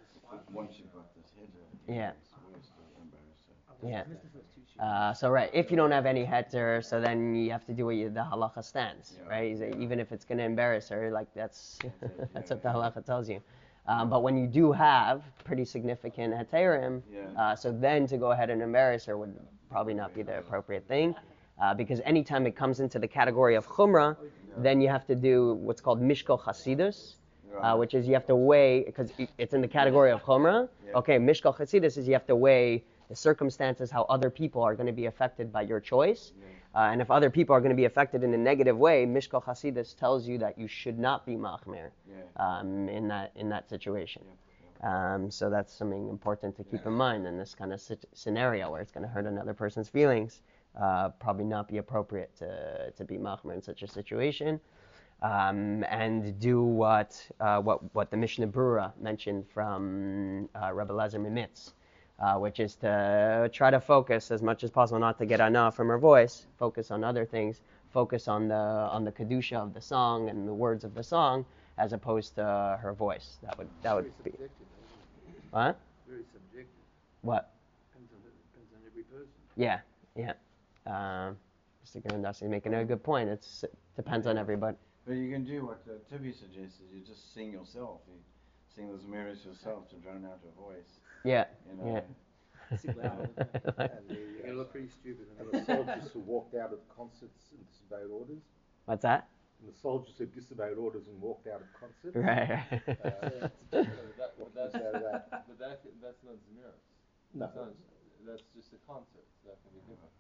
Once 0.53 0.77
you've 0.79 0.93
got 0.93 1.15
this 1.15 1.31
header, 1.37 1.67
Yeah. 1.89 2.13
it's 2.21 2.31
worse 2.53 2.67
to. 2.67 3.87
Yeah. 3.87 4.05
Uh, 4.79 5.13
so 5.13 5.31
right, 5.31 5.51
if 5.53 5.71
you 5.71 5.77
don't 5.77 5.91
have 5.91 6.07
any 6.07 6.25
heter, 6.25 6.83
so 6.85 7.01
then 7.01 7.35
you 7.35 7.51
have 7.53 7.65
to 7.67 7.73
do 7.73 7.85
what 7.87 7.97
you, 7.97 8.09
the 8.11 8.21
halacha 8.21 8.65
stands, 8.65 9.19
Yeah. 9.23 9.31
right? 9.31 9.59
That 9.59 9.77
Even 9.77 10.01
if 10.01 10.11
it's 10.11 10.25
going 10.25 10.39
to 10.39 10.45
embarrass 10.45 10.89
her, 10.89 11.11
like 11.13 11.33
that's 11.35 11.79
that's 12.33 12.51
what 12.51 12.63
the 12.63 12.71
halacha 12.71 13.05
tells 13.05 13.29
you. 13.29 13.41
Um, 13.87 14.09
but 14.09 14.23
when 14.23 14.37
you 14.37 14.47
do 14.47 14.73
have 14.73 15.23
pretty 15.45 15.65
significant 15.65 16.35
heterim, 16.35 17.03
Yeah. 17.13 17.41
uh, 17.41 17.55
so 17.55 17.71
then 17.71 18.07
to 18.09 18.17
go 18.17 18.33
ahead 18.33 18.51
and 18.51 18.63
embarrass 18.63 19.05
her 19.05 19.19
would 19.19 19.39
probably 19.71 19.95
not 19.95 20.15
be 20.15 20.23
the 20.23 20.39
appropriate 20.39 20.89
thing, 20.89 21.15
uh, 21.63 21.75
because 21.75 22.01
anytime 22.05 22.47
it 22.47 22.57
comes 22.57 22.81
into 22.81 22.99
the 22.99 23.09
category 23.09 23.55
of 23.55 23.69
chumrah, 23.69 24.17
then 24.59 24.81
you 24.81 24.89
have 24.89 25.07
to 25.07 25.15
do 25.15 25.55
what's 25.55 25.81
called 25.81 26.01
mishkol 26.01 26.41
chasidus, 26.41 27.17
uh, 27.61 27.77
which 27.77 27.95
is 27.95 28.07
you 28.07 28.15
have 28.15 28.27
to 28.27 28.37
weigh 28.37 28.83
because 28.85 29.11
it's 29.39 29.55
in 29.55 29.61
the 29.61 29.69
category 29.69 30.11
of. 30.11 30.21
Yeah. 30.87 30.99
Okay, 30.99 31.19
mishkal 31.19 31.57
chasidus 31.57 31.97
is 31.99 32.07
you 32.07 32.13
have 32.15 32.27
to 32.27 32.37
weigh 32.37 32.85
the 33.09 33.17
circumstances, 33.17 33.91
how 33.91 34.03
other 34.05 34.31
people 34.31 34.63
are 34.63 34.75
going 34.75 34.87
to 34.87 34.93
be 34.93 35.07
affected 35.07 35.53
by 35.53 35.63
your 35.63 35.79
choice, 35.81 36.33
uh, 36.75 36.79
and 36.93 37.01
if 37.03 37.11
other 37.11 37.31
people 37.31 37.55
are 37.55 37.61
going 37.61 37.71
to 37.71 37.77
be 37.77 37.85
affected 37.85 38.23
in 38.25 38.33
a 38.35 38.39
negative 38.39 38.77
way, 38.79 39.05
mishkal 39.07 39.43
chasidus 39.45 39.95
tells 39.97 40.27
you 40.27 40.39
that 40.39 40.59
you 40.59 40.67
should 40.67 40.99
not 40.99 41.25
be 41.27 41.37
machmir 41.37 41.91
Yeah. 42.09 42.15
um, 42.37 42.89
in 42.89 43.09
that 43.09 43.33
in 43.37 43.49
that 43.51 43.69
situation. 43.69 44.23
Um, 44.83 45.31
so 45.31 45.49
that's 45.49 45.73
something 45.73 46.09
important 46.09 46.57
to 46.57 46.65
keep 46.65 46.85
in 46.85 46.93
mind 46.93 47.27
in 47.27 47.39
this 47.39 47.55
kind 47.55 47.73
of 47.73 47.81
scenario 48.13 48.71
where 48.71 48.83
it's 48.83 48.93
going 48.93 49.03
to 49.05 49.09
hurt 49.09 49.25
another 49.27 49.55
person's 49.55 49.89
feelings. 49.89 50.43
Uh, 50.81 51.09
probably 51.21 51.45
not 51.45 51.69
be 51.69 51.79
appropriate 51.79 52.35
to, 52.37 52.91
to 52.97 53.05
be 53.05 53.17
machmir 53.17 53.55
in 53.55 53.63
such 53.63 53.83
a 53.83 53.87
situation. 53.87 54.61
Um, 55.23 55.85
and 55.89 56.39
do 56.41 56.63
what, 56.63 57.25
uh, 57.41 57.61
what, 57.61 57.95
what 57.95 58.11
the 58.11 58.17
Mishnah 58.17 58.49
Brura 58.49 58.93
mentioned 59.01 59.47
from 59.49 60.49
uh, 60.61 60.73
Rebbe 60.73 60.93
Lezer 60.93 61.21
Mimitz, 61.21 61.73
uh, 62.19 62.35
which 62.35 62.61
is 62.61 62.75
to 62.77 63.49
try 63.53 63.71
to 63.71 63.81
focus 63.81 64.31
as 64.31 64.43
much 64.43 64.65
as 64.65 64.71
possible, 64.71 64.99
not 64.99 65.17
to 65.19 65.27
get 65.27 65.41
enough 65.41 65.77
from 65.77 65.89
her 65.89 65.99
voice, 65.99 66.47
focus 66.59 66.91
on 66.91 67.05
other 67.05 67.25
things, 67.25 67.61
focus 67.91 68.27
on 68.27 68.49
the, 68.49 68.55
on 68.55 69.05
the 69.05 69.13
kedusha 69.13 69.57
of 69.57 69.73
the 69.73 69.81
song 69.81 70.29
and 70.29 70.47
the 70.47 70.53
words 70.53 70.85
of 70.85 70.95
the 70.95 71.03
song, 71.03 71.47
as 71.79 71.93
opposed 71.93 72.35
to 72.35 72.79
her 72.83 72.93
voice. 72.93 73.39
That 73.45 73.57
would, 73.57 73.69
that 73.83 73.95
would 73.95 74.13
be. 74.25 74.33
What? 75.53 75.79
Very 76.09 76.25
subjective. 76.33 76.67
What? 77.23 77.55
Depends 77.93 78.13
on, 78.13 78.19
depends 78.53 78.73
on 78.75 78.81
every 78.91 79.05
person. 79.05 79.33
Yeah, 79.57 79.79
yeah. 80.17 80.33
Um, 80.87 81.37
Mr. 81.85 82.03
Grandas 82.03 82.43
making 82.43 82.75
a 82.75 82.85
good 82.85 83.03
point. 83.03 83.29
It's, 83.29 83.65
it 83.65 83.75
depends 83.97 84.27
on 84.27 84.39
everybody. 84.39 84.77
But 85.07 85.15
you 85.15 85.31
can 85.31 85.45
do 85.45 85.67
what 85.67 85.83
uh, 85.89 85.93
Tibi 86.11 86.33
suggested. 86.33 86.87
You 86.93 87.01
just 87.07 87.35
sing 87.35 87.53
yourself. 87.53 88.01
You 88.09 88.15
sing 88.75 88.89
those 88.91 89.05
mirrors 89.07 89.45
yourself 89.45 89.89
to 89.91 89.97
drown 89.97 90.25
out 90.25 90.41
your 90.43 90.53
voice. 90.57 90.89
Yeah, 91.25 91.45
You 91.69 91.77
know. 91.85 92.03
yeah. 92.71 92.77
Sing 92.79 92.95
loud. 92.97 93.29
Like- 93.79 93.93
You're 94.09 94.41
going 94.41 94.53
to 94.53 94.57
look 94.57 94.73
pretty 94.73 94.89
stupid. 94.89 95.27
And 95.39 95.51
the 95.53 95.65
soldiers 95.65 96.11
who 96.13 96.21
walked 96.21 96.55
out 96.55 96.73
of 96.73 96.81
concerts 96.95 97.53
and 97.53 97.61
disobeyed 97.69 98.11
orders. 98.11 98.41
What's 98.87 99.03
that? 99.03 99.29
And 99.61 99.69
the 99.73 99.77
soldiers 99.77 100.15
who 100.17 100.25
disobeyed 100.27 100.77
orders 100.79 101.07
and 101.07 101.21
walked 101.21 101.47
out 101.47 101.61
of 101.61 101.69
concerts. 101.79 102.17
Right. 102.17 102.65
that, 102.89 103.53
What 104.39 104.55
that's, 104.57 104.75
was 104.75 104.83
out 104.83 104.95
of 104.97 105.03
that? 105.05 105.45
but 105.49 105.59
that, 105.59 105.81
that's 106.03 106.25
not 106.25 106.35
Zmiros. 106.49 106.81
No. 107.35 107.45
It's 107.47 107.57
not- 107.57 107.77
That's 108.27 108.43
just 108.57 108.73
a 108.73 108.81
concept. 108.89 109.29
That 109.45 109.61
can 109.61 109.73
be 109.77 109.81
different. 109.85 110.13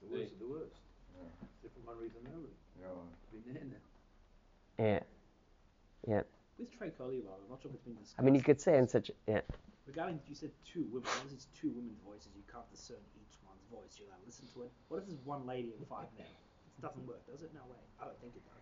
It's 0.00 0.08
the 0.08 0.16
worst 0.16 0.32
of 0.32 0.40
the 0.40 0.48
worst. 0.48 0.80
Yeah. 1.12 1.28
Except 1.60 1.74
for 1.76 1.84
one 1.84 1.98
reason 2.00 2.24
only. 2.32 2.56
Yeah. 2.80 2.88
Been 3.44 3.54
there 3.54 3.68
now. 3.68 3.84
Yeah. 4.80 5.00
Yeah. 6.08 6.22
With 6.58 6.72
Trey 6.76 6.90
Koli, 6.96 7.20
I'm 7.24 7.48
not 7.48 7.60
sure 7.60 7.68
if 7.68 7.76
it's 7.76 7.84
been 7.84 7.96
discussed. 8.00 8.16
I 8.18 8.22
mean, 8.22 8.34
you 8.34 8.42
could 8.42 8.60
say 8.60 8.76
in 8.76 8.88
such. 8.88 9.10
Yeah. 9.28 9.40
Regarding, 9.86 10.20
you 10.28 10.34
said 10.34 10.52
two 10.64 10.84
women. 10.88 11.08
What 11.08 11.28
if 11.28 11.32
it's 11.36 11.48
two 11.56 11.72
women's 11.72 12.00
voices? 12.04 12.32
You 12.36 12.44
can't 12.48 12.68
discern 12.72 13.00
each 13.16 13.36
one's 13.44 13.64
voice. 13.68 13.96
You're 13.98 14.08
allowed 14.08 14.24
to 14.24 14.28
listen 14.28 14.46
to 14.56 14.68
it. 14.68 14.72
What 14.88 15.04
if 15.04 15.08
there's 15.08 15.20
one 15.24 15.44
lady 15.44 15.72
and 15.76 15.84
five 15.88 16.08
men? 16.16 16.28
It 16.28 16.80
doesn't 16.84 17.04
work, 17.04 17.20
does 17.28 17.42
it? 17.44 17.52
No 17.52 17.64
way. 17.68 17.80
I 18.00 18.08
don't 18.08 18.20
think 18.20 18.36
it 18.36 18.44
does. 18.44 18.59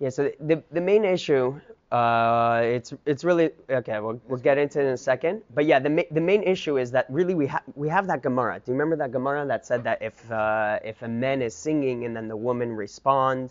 Yeah. 0.00 0.10
So 0.10 0.30
the 0.40 0.62
the 0.72 0.80
main 0.80 1.04
issue, 1.04 1.60
uh, 1.92 2.62
it's 2.64 2.92
it's 3.06 3.24
really 3.24 3.50
okay. 3.70 4.00
We'll 4.00 4.20
we'll 4.28 4.40
get 4.40 4.58
into 4.58 4.80
it 4.80 4.84
in 4.86 4.92
a 4.92 4.96
second. 4.96 5.42
But 5.54 5.66
yeah, 5.66 5.78
the 5.78 5.90
ma- 5.90 6.10
the 6.10 6.20
main 6.20 6.42
issue 6.42 6.78
is 6.78 6.90
that 6.92 7.06
really 7.08 7.34
we 7.34 7.46
have 7.46 7.62
we 7.74 7.88
have 7.88 8.06
that 8.08 8.22
Gemara. 8.22 8.60
Do 8.60 8.72
you 8.72 8.74
remember 8.74 8.96
that 8.96 9.12
Gemara 9.12 9.46
that 9.46 9.66
said 9.66 9.84
that 9.84 10.02
if 10.02 10.30
uh, 10.30 10.80
if 10.84 11.02
a 11.02 11.08
man 11.08 11.42
is 11.42 11.54
singing 11.54 12.04
and 12.04 12.16
then 12.16 12.28
the 12.28 12.36
woman 12.36 12.72
respond, 12.74 13.50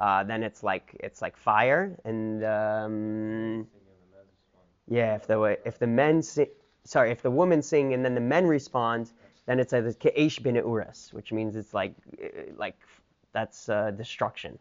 uh, 0.00 0.24
then 0.24 0.42
it's 0.42 0.62
like 0.62 0.96
it's 1.00 1.22
like 1.22 1.36
fire 1.36 1.96
and 2.04 2.44
um, 2.44 3.66
yeah, 4.88 5.14
if 5.14 5.26
the 5.26 5.58
if 5.64 5.78
the 5.78 5.86
men 5.86 6.22
sing, 6.22 6.46
sorry, 6.84 7.10
if 7.10 7.22
the 7.22 7.30
women 7.30 7.62
sing 7.62 7.94
and 7.94 8.04
then 8.04 8.14
the 8.14 8.20
men 8.20 8.46
respond, 8.46 9.12
then 9.46 9.60
it's 9.60 9.72
a 9.72 9.82
ke'esh 9.82 10.42
bin 10.42 10.56
uras, 10.56 11.12
which 11.12 11.32
means 11.32 11.56
it's 11.56 11.74
like 11.74 11.94
uh, 12.22 12.28
like 12.56 12.76
that's 13.32 13.68
uh, 13.68 13.90
destruction. 13.92 14.58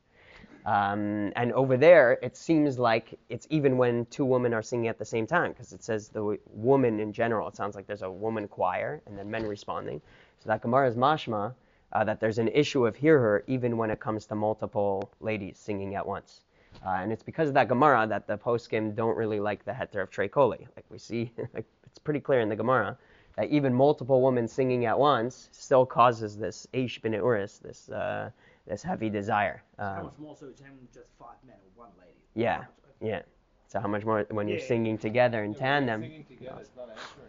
Um, 0.65 1.34
and 1.36 1.51
over 1.53 1.75
there, 1.75 2.20
it 2.22 2.38
seems 2.38 2.79
like 2.79 3.20
it's 3.29 3.48
even 3.50 3.77
when 3.77 4.05
two 4.05 4.24
women 4.24 4.53
are 4.53 4.62
singing 4.62 4.88
at 4.88 4.98
the 4.98 5.05
same 5.05 5.27
time, 5.27 5.51
because 5.51 5.74
it 5.74 5.84
says 5.84 6.08
the 6.10 6.38
woman 6.53 7.00
in 7.00 7.12
general. 7.12 7.48
It 7.50 7.55
sounds 7.55 7.75
like 7.75 7.86
there's 7.86 8.01
a 8.01 8.10
woman 8.10 8.48
choir 8.48 9.01
and 9.05 9.17
then 9.17 9.29
men 9.29 9.46
responding. 9.46 10.01
So 10.39 10.50
that 10.50 10.62
Gemara 10.62 10.88
is 10.88 10.96
mashma 10.96 11.53
uh, 11.93 12.03
that 12.03 12.20
there's 12.20 12.39
an 12.39 12.48
issue 12.50 12.86
of 12.86 12.98
hirhur 12.98 13.43
even 13.48 13.77
when 13.77 13.89
it 13.91 14.00
comes 14.00 14.25
to 14.27 14.36
multiple 14.36 15.12
ladies 15.20 15.60
singing 15.60 15.96
at 15.96 16.05
once. 16.05 16.41
Uh, 16.86 16.89
and 16.89 17.12
it's 17.12 17.24
because 17.24 17.48
of 17.48 17.53
that 17.53 17.67
Gemara 17.67 18.08
that 18.08 18.27
the 18.27 18.38
poskim 18.38 18.96
don't 18.96 19.15
really 19.15 19.39
like 19.39 19.63
the 19.63 19.72
heter 19.72 20.01
of 20.01 20.10
Trey 20.10 20.27
Koli. 20.27 20.67
Like 20.75 20.86
we 20.89 20.98
see, 20.98 21.32
like 21.53 21.65
it's 21.86 22.00
pretty 22.00 22.20
clear 22.20 22.39
in 22.39 22.50
the 22.50 22.55
Gemara 22.55 22.98
that 23.36 23.50
even 23.50 23.74
multiple 23.74 24.22
women 24.22 24.48
singing 24.48 24.86
at 24.86 24.98
once 24.98 25.50
still 25.51 25.86
causes 25.86 26.38
this 26.38 26.67
eish 26.74 27.01
bin 27.01 27.13
uris, 27.13 27.62
this 27.62 27.89
uh, 27.89 28.29
this 28.67 28.84
heavy 28.84 29.10
desire. 29.10 29.62
How 29.77 29.98
Um, 30.00 30.03
much 30.05 30.17
more 30.20 30.36
so 30.36 30.46
than 30.48 30.88
just 30.93 31.10
five 31.20 31.36
men 31.46 31.55
or 31.55 31.84
one 31.86 31.91
lady? 32.00 32.13
Yeah. 32.34 32.55
How 32.55 32.60
much- 32.62 32.67
yeah. 33.01 33.22
So 33.67 33.79
how 33.79 33.88
much 33.88 34.05
more 34.05 34.24
when 34.29 34.48
you're 34.48 34.60
Yeah. 34.60 34.65
singing 34.67 34.98
together 34.98 35.43
in 35.43 35.51
Yeah, 35.53 35.58
when 35.77 35.86
they're 35.86 35.98
tandem? 35.98 36.01
Singing 36.01 36.25
together, 36.25 36.62
it's 36.62 36.75
not 36.75 36.89
answering. 36.89 37.27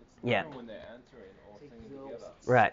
It's 0.00 0.10
Yeah. 0.22 0.44
when 0.54 0.66
they're 0.66 0.86
answering 0.92 1.30
or 1.50 1.58
singing 1.58 2.04
together. 2.06 2.32
Right. 2.46 2.72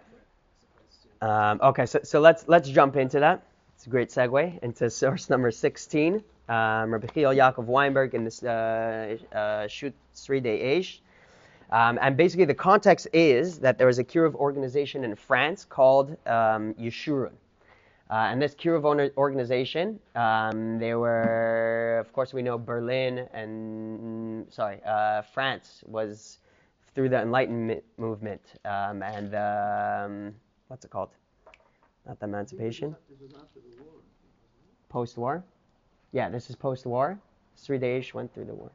Um, 1.22 1.60
okay, 1.64 1.86
so, 1.86 2.00
so 2.04 2.20
let's 2.20 2.48
let's 2.48 2.70
jump 2.70 2.98
into 2.98 3.20
that. 3.20 3.42
It's 3.76 3.88
a 3.88 3.90
great 3.90 4.10
segue 4.10 4.60
into 4.60 4.90
source 4.90 5.30
number 5.30 5.50
16. 5.52 6.24
Um, 6.48 6.94
Rabbi 6.94 7.08
Chiel 7.08 7.32
Yaakov 7.32 7.66
Weinberg 7.66 8.14
in 8.14 8.24
this 8.24 8.44
uh, 8.44 9.18
uh, 9.32 9.68
Shoot 9.68 9.94
Seridei 10.14 10.62
Eish. 10.78 11.00
Um, 11.72 11.98
and 12.02 12.16
basically, 12.16 12.46
the 12.46 12.54
context 12.54 13.08
is 13.12 13.60
that 13.60 13.78
there 13.80 13.88
was 13.88 13.98
a 13.98 14.04
Kiruv 14.04 14.36
organization 14.36 15.04
in 15.04 15.16
France 15.16 15.66
called 15.66 16.12
um, 16.28 16.76
Yeshurun. 16.76 17.32
Uh, 18.10 18.14
and 18.14 18.42
this 18.42 18.56
orna- 18.66 19.10
organization, 19.18 20.00
um, 20.16 20.78
they 20.78 20.94
were, 20.94 21.98
of 22.00 22.14
course, 22.14 22.34
we 22.34 22.42
know 22.42 22.58
Berlin 22.58 23.28
and, 23.34 24.52
sorry, 24.54 24.80
uh, 24.86 25.24
France 25.34 25.84
was 25.88 26.40
through 26.94 27.10
the 27.10 27.22
Enlightenment 27.22 27.84
movement 27.98 28.42
um, 28.64 29.02
and 29.02 29.34
um, 29.36 30.36
what's 30.68 30.86
it 30.86 30.92
called? 30.92 31.10
Not 32.08 32.20
the 32.20 32.26
Emancipation. 32.28 32.96
The 34.92 35.16
war. 35.18 35.44
Yeah, 36.12 36.30
this 36.30 36.50
is 36.50 36.56
post-war. 36.56 37.20
Seridei 37.58 38.00
Eish 38.00 38.14
went 38.14 38.34
through 38.34 38.46
the 38.46 38.54
war. 38.54 38.72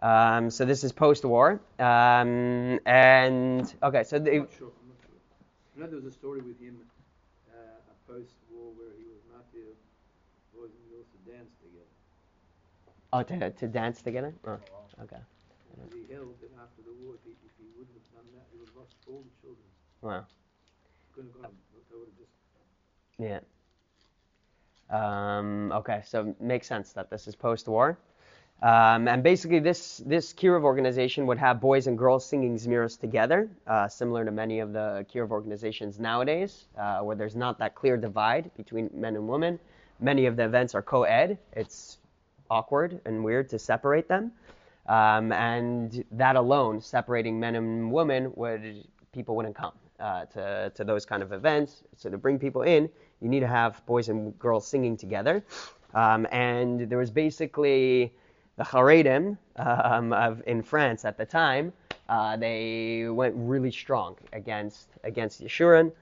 Um, 0.00 0.50
so 0.50 0.64
this 0.64 0.84
is 0.84 0.92
post-war. 0.92 1.60
Um, 1.78 2.80
and 2.86 3.72
okay, 3.82 4.04
so 4.04 4.18
They, 4.18 4.36
I'm 4.36 4.42
not 4.42 4.52
sure. 4.58 4.70
I'm 4.80 4.88
not 4.88 4.98
sure. 5.02 5.18
I 5.76 5.80
know 5.80 5.86
there 5.86 5.96
was 5.96 6.06
a 6.06 6.12
story 6.12 6.40
with 6.40 6.58
him, 6.60 6.78
uh, 7.50 7.56
a 7.58 8.12
post-war 8.12 8.72
where 8.78 8.90
he 8.96 9.04
was 9.04 9.22
not 9.32 9.44
the 9.52 9.62
boys 10.54 10.70
and 10.70 10.84
girls 10.90 11.06
to 11.14 11.30
dance 11.30 11.50
together. 11.62 11.94
Oh 13.12 13.22
to, 13.22 13.50
to 13.50 13.66
dance 13.68 14.02
together. 14.02 14.34
Oh, 14.46 14.58
okay. 15.02 15.16
And 15.80 15.92
he 15.92 16.12
held 16.12 16.34
that 16.40 16.50
after 16.60 16.82
the 16.82 16.92
war, 17.02 17.14
if 17.14 17.20
he, 17.24 17.64
wouldn't 17.76 17.94
have 17.94 18.12
done 18.12 18.26
that, 18.34 18.46
he 18.52 18.58
would 18.58 18.68
have 18.68 18.76
lost 18.76 18.94
all 19.06 19.24
the 19.24 19.40
children. 19.40 19.64
Wow. 20.02 20.26
Couldn't 21.14 21.32
have 21.32 21.42
gone. 21.42 21.52
They 21.90 21.96
would 21.96 22.08
have 22.08 22.18
just. 22.18 22.32
Yeah. 23.18 23.40
Um, 24.90 25.72
okay, 25.72 26.02
so 26.06 26.28
it 26.28 26.40
makes 26.40 26.66
sense 26.66 26.92
that 26.92 27.10
this 27.10 27.28
is 27.28 27.34
post-war. 27.34 27.98
Um, 28.60 29.06
and 29.06 29.22
basically, 29.22 29.60
this 29.60 30.02
this 30.04 30.32
Kiruv 30.32 30.64
organization 30.64 31.26
would 31.26 31.38
have 31.38 31.60
boys 31.60 31.86
and 31.86 31.96
girls 31.96 32.26
singing 32.26 32.56
Zmiros 32.56 32.98
together, 32.98 33.48
uh, 33.68 33.86
similar 33.86 34.24
to 34.24 34.32
many 34.32 34.58
of 34.58 34.72
the 34.72 35.06
Kiruv 35.12 35.30
organizations 35.30 36.00
nowadays, 36.00 36.66
uh, 36.76 36.98
where 37.00 37.14
there's 37.14 37.36
not 37.36 37.58
that 37.58 37.76
clear 37.76 37.96
divide 37.96 38.50
between 38.56 38.90
men 38.92 39.14
and 39.14 39.28
women. 39.28 39.60
Many 40.00 40.26
of 40.26 40.36
the 40.36 40.44
events 40.44 40.74
are 40.74 40.82
co-ed. 40.82 41.38
It's 41.52 41.97
awkward 42.50 43.00
and 43.04 43.24
weird 43.24 43.48
to 43.50 43.58
separate 43.58 44.08
them, 44.08 44.32
um, 44.86 45.32
and 45.32 46.04
that 46.12 46.36
alone, 46.36 46.80
separating 46.80 47.38
men 47.38 47.54
and 47.56 47.92
women, 47.92 48.32
would 48.36 48.86
people 49.12 49.36
wouldn't 49.36 49.56
come 49.56 49.72
uh, 50.00 50.24
to 50.26 50.70
to 50.74 50.84
those 50.84 51.04
kind 51.04 51.22
of 51.22 51.32
events. 51.32 51.82
So 51.96 52.10
to 52.10 52.18
bring 52.18 52.38
people 52.38 52.62
in, 52.62 52.88
you 53.20 53.28
need 53.28 53.40
to 53.40 53.46
have 53.46 53.84
boys 53.86 54.08
and 54.08 54.38
girls 54.38 54.66
singing 54.66 54.96
together, 54.96 55.42
um, 55.94 56.26
and 56.30 56.88
there 56.88 56.98
was 56.98 57.10
basically 57.10 58.12
the 58.56 58.64
Haredim 58.64 59.38
um, 59.56 60.12
of 60.12 60.42
in 60.46 60.62
France 60.62 61.04
at 61.04 61.16
the 61.16 61.24
time. 61.24 61.72
Uh, 62.08 62.36
they 62.36 63.06
went 63.08 63.34
really 63.36 63.70
strong 63.70 64.16
against 64.32 64.88
against 65.04 65.42
Yeshurun, 65.42 65.92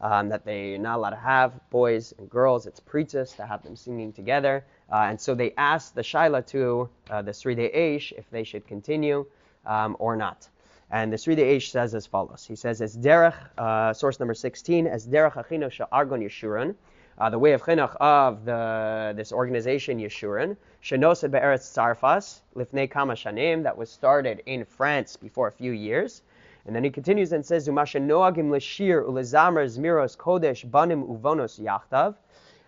um, 0.00 0.28
that 0.28 0.44
they're 0.44 0.78
not 0.78 0.96
allowed 0.96 1.10
to 1.10 1.16
have 1.16 1.52
boys 1.70 2.14
and 2.18 2.30
girls. 2.30 2.66
It's 2.66 2.80
preaches 2.80 3.32
to 3.32 3.46
have 3.46 3.62
them 3.62 3.74
singing 3.74 4.12
together, 4.12 4.64
uh, 4.92 5.06
and 5.08 5.20
so 5.20 5.34
they 5.34 5.52
asked 5.56 5.94
the 5.94 6.02
Shaila 6.02 6.46
to 6.48 6.88
uh, 7.10 7.22
the 7.22 7.32
Seridei 7.32 7.74
Eish 7.74 8.12
if 8.12 8.30
they 8.30 8.44
should 8.44 8.66
continue 8.66 9.26
um, 9.64 9.96
or 9.98 10.16
not. 10.16 10.48
And 10.90 11.12
the 11.12 11.16
Seridei 11.16 11.56
Eish 11.56 11.70
says 11.70 11.94
as 11.94 12.06
follows. 12.06 12.44
He 12.46 12.54
says, 12.54 12.80
as 12.80 12.96
derech, 12.96 13.34
uh, 13.58 13.92
source 13.92 14.20
number 14.20 14.34
16, 14.34 14.86
as 14.86 15.06
derech 15.06 15.32
achino 15.32 15.70
she'argon 15.70 16.20
Yeshurun, 16.20 16.76
uh, 17.18 17.30
the 17.30 17.38
way 17.38 17.52
of 17.52 17.62
chinuch 17.62 17.96
of 17.96 18.44
the 18.44 19.14
this 19.16 19.32
organization 19.32 19.98
Yeshurun, 19.98 20.56
shenosed 20.82 21.30
be'eretz 21.30 21.66
Tzarfas, 21.74 22.40
lifnei 22.54 22.88
kama 22.88 23.14
shanim, 23.14 23.64
that 23.64 23.76
was 23.76 23.90
started 23.90 24.42
in 24.46 24.64
France 24.64 25.16
before 25.16 25.48
a 25.48 25.52
few 25.52 25.72
years. 25.72 26.22
And 26.66 26.74
then 26.74 26.84
he 26.84 26.90
continues 26.90 27.32
and 27.32 27.44
says, 27.44 27.68
Umasha 27.68 28.00
noagim 28.00 28.50
l'shir 28.50 29.04
ulezamer 29.04 29.66
zmiros 29.66 30.16
kodesh 30.16 30.68
banim 30.70 31.04
uvonos 31.04 31.60
yachtav. 31.60 32.16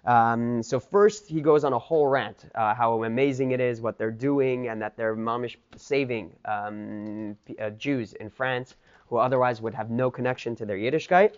Um, 0.08 0.62
so 0.62 0.80
first 0.80 1.28
he 1.28 1.42
goes 1.42 1.64
on 1.64 1.74
a 1.74 1.78
whole 1.78 2.06
rant 2.06 2.42
uh, 2.54 2.74
how 2.74 3.04
amazing 3.04 3.50
it 3.50 3.60
is 3.60 3.78
what 3.82 3.98
they're 3.98 4.10
doing 4.10 4.68
and 4.68 4.80
that 4.80 4.96
they're 4.96 5.14
mamish 5.14 5.56
saving 5.76 6.34
um, 6.46 7.36
uh, 7.60 7.68
Jews 7.70 8.14
in 8.14 8.30
France 8.30 8.74
who 9.08 9.18
otherwise 9.18 9.60
would 9.60 9.74
have 9.74 9.90
no 9.90 10.10
connection 10.10 10.56
to 10.56 10.64
their 10.64 10.78
Yiddishkeit. 10.78 11.34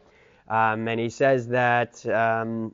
Um, 0.48 0.86
and 0.86 1.00
he 1.00 1.08
says 1.08 1.48
that 1.48 2.06
um, 2.06 2.72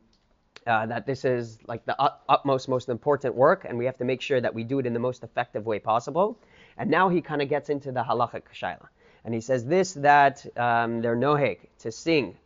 uh, 0.66 0.85
that 0.85 1.06
this 1.06 1.24
is 1.24 1.59
like 1.66 1.87
the 1.87 1.98
ut- 1.98 2.20
utmost, 2.28 2.68
most 2.68 2.90
important 2.90 3.35
work, 3.35 3.64
and 3.66 3.78
we 3.78 3.87
have 3.87 3.96
to 3.96 4.04
make 4.04 4.20
sure 4.20 4.40
that 4.40 4.52
we 4.52 4.64
do 4.64 4.78
it 4.78 4.85
in 4.85 4.92
the 4.92 4.98
most 4.98 5.22
effective 5.22 5.64
way 5.64 5.78
possible. 5.78 6.38
And 6.76 6.90
now 6.90 7.09
he 7.09 7.22
kind 7.22 7.40
of 7.40 7.48
gets 7.48 7.70
into 7.70 7.90
the 7.90 8.02
halachic 8.02 8.42
shaila, 8.54 8.88
and 9.24 9.32
he 9.32 9.40
says 9.40 9.64
this 9.64 9.94
that 9.94 10.44
um, 10.59 11.00
they're 11.00 11.16
noheg 11.16 11.59
to 11.78 11.90
sing 11.90 12.37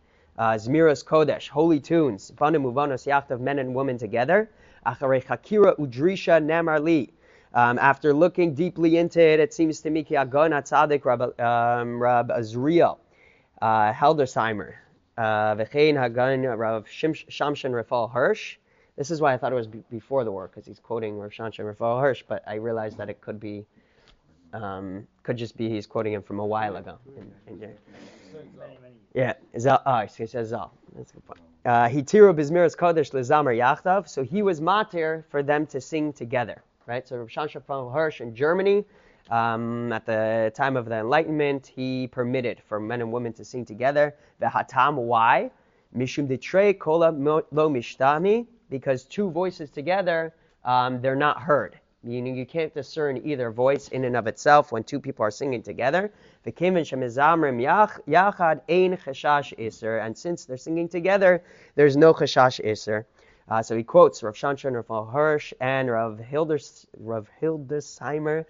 uh, 0.40 0.54
Zmiros 0.54 1.04
Kodesh, 1.04 1.48
holy 1.48 1.78
tunes, 1.80 2.30
banim 2.30 2.62
uvanos 2.62 3.06
yachtav, 3.06 3.40
men 3.40 3.58
and 3.58 3.74
women 3.74 3.98
together. 3.98 4.48
Udrisha 4.86 6.42
namar 6.42 6.80
li. 6.80 7.12
Um, 7.52 7.78
after 7.78 8.14
looking 8.14 8.54
deeply 8.54 8.96
into 8.96 9.20
it, 9.20 9.38
it 9.38 9.52
seems 9.52 9.82
to 9.82 9.90
me 9.90 10.02
ki 10.02 10.16
agon 10.16 10.52
atzadik 10.52 11.04
um, 11.38 12.00
Rab 12.00 12.30
Azriel, 12.30 12.96
uh, 13.60 13.92
Hildesheimer, 13.92 14.74
uh, 15.18 15.56
V'chein 15.56 16.00
Hagan 16.00 16.46
Rav 16.46 16.86
Shamshin 16.86 17.72
Rafal 17.72 18.10
Hirsch. 18.10 18.56
This 18.96 19.10
is 19.10 19.20
why 19.20 19.34
I 19.34 19.36
thought 19.36 19.52
it 19.52 19.56
was 19.56 19.66
b- 19.66 19.82
before 19.90 20.24
the 20.24 20.32
war, 20.32 20.48
because 20.48 20.64
he's 20.64 20.78
quoting 20.78 21.18
Rav 21.18 21.32
Shamshin 21.32 21.70
Rafal 21.70 22.00
Hirsch, 22.00 22.22
but 22.26 22.42
I 22.46 22.54
realized 22.54 22.96
that 22.96 23.10
it 23.10 23.20
could 23.20 23.38
be, 23.38 23.66
um, 24.52 25.06
could 25.22 25.36
just 25.36 25.56
be 25.56 25.68
he's 25.68 25.86
quoting 25.86 26.12
him 26.12 26.22
from 26.22 26.40
a 26.40 26.46
while 26.46 26.76
ago. 26.76 26.98
In, 27.16 27.32
in 27.46 27.60
many. 27.60 27.74
Yeah, 29.14 29.34
Zal. 29.58 29.82
Oh, 29.86 30.00
he 30.00 30.26
says 30.26 30.48
Zal. 30.48 30.72
That's 30.96 31.10
a 31.10 31.14
good 31.14 31.26
point. 31.26 31.40
Uh, 31.64 31.88
Hitiru 31.88 32.34
Bizmiras 32.34 32.76
Kodesh 32.76 33.12
Lezamer 33.12 33.56
Yachtav. 33.56 34.08
So 34.08 34.22
he 34.22 34.42
was 34.42 34.60
matir 34.60 35.24
for 35.30 35.42
them 35.42 35.66
to 35.66 35.80
sing 35.80 36.12
together, 36.12 36.62
right? 36.86 37.06
So 37.06 37.16
Rav 37.16 37.28
Shamshin 37.28 37.62
Rafal 37.62 37.92
Hirsch 37.92 38.20
in 38.20 38.34
Germany 38.34 38.84
Um, 39.30 39.92
at 39.92 40.06
the 40.06 40.52
time 40.54 40.76
of 40.76 40.86
the 40.86 40.96
Enlightenment, 40.96 41.66
he 41.66 42.08
permitted 42.08 42.60
for 42.68 42.80
men 42.80 43.00
and 43.00 43.12
women 43.12 43.32
to 43.34 43.44
sing 43.44 43.64
together. 43.64 44.16
The 44.40 44.46
hatam, 44.46 44.96
why? 44.96 45.50
Mishum 45.96 46.28
detre 46.28 46.78
kola 46.78 47.10
lo 47.10 47.70
mishtami, 47.70 48.46
because 48.70 49.04
two 49.04 49.30
voices 49.30 49.70
together, 49.70 50.34
um, 50.64 51.00
they're 51.00 51.16
not 51.16 51.40
heard. 51.42 51.78
Meaning 52.02 52.34
you 52.34 52.46
can't 52.46 52.72
discern 52.72 53.20
either 53.24 53.50
voice 53.50 53.88
in 53.88 54.04
and 54.04 54.16
of 54.16 54.26
itself 54.26 54.72
when 54.72 54.84
two 54.84 54.98
people 55.00 55.22
are 55.24 55.30
singing 55.30 55.62
together. 55.62 56.10
And 56.46 56.56
since 60.18 60.44
they're 60.44 60.56
singing 60.56 60.88
together, 60.88 61.42
there's 61.74 61.96
no 61.96 62.14
chashash 62.14 62.60
iser. 62.64 63.06
Uh, 63.48 63.62
so 63.62 63.76
he 63.76 63.82
quotes 63.82 64.22
Rav 64.22 64.34
Shanshan, 64.34 64.82
Rav 64.88 65.12
Hirsch, 65.12 65.52
and 65.60 65.90
Rav, 65.90 66.18
Hilders, 66.20 66.86
Rav 66.96 67.28
Hildesheimer 67.42 68.46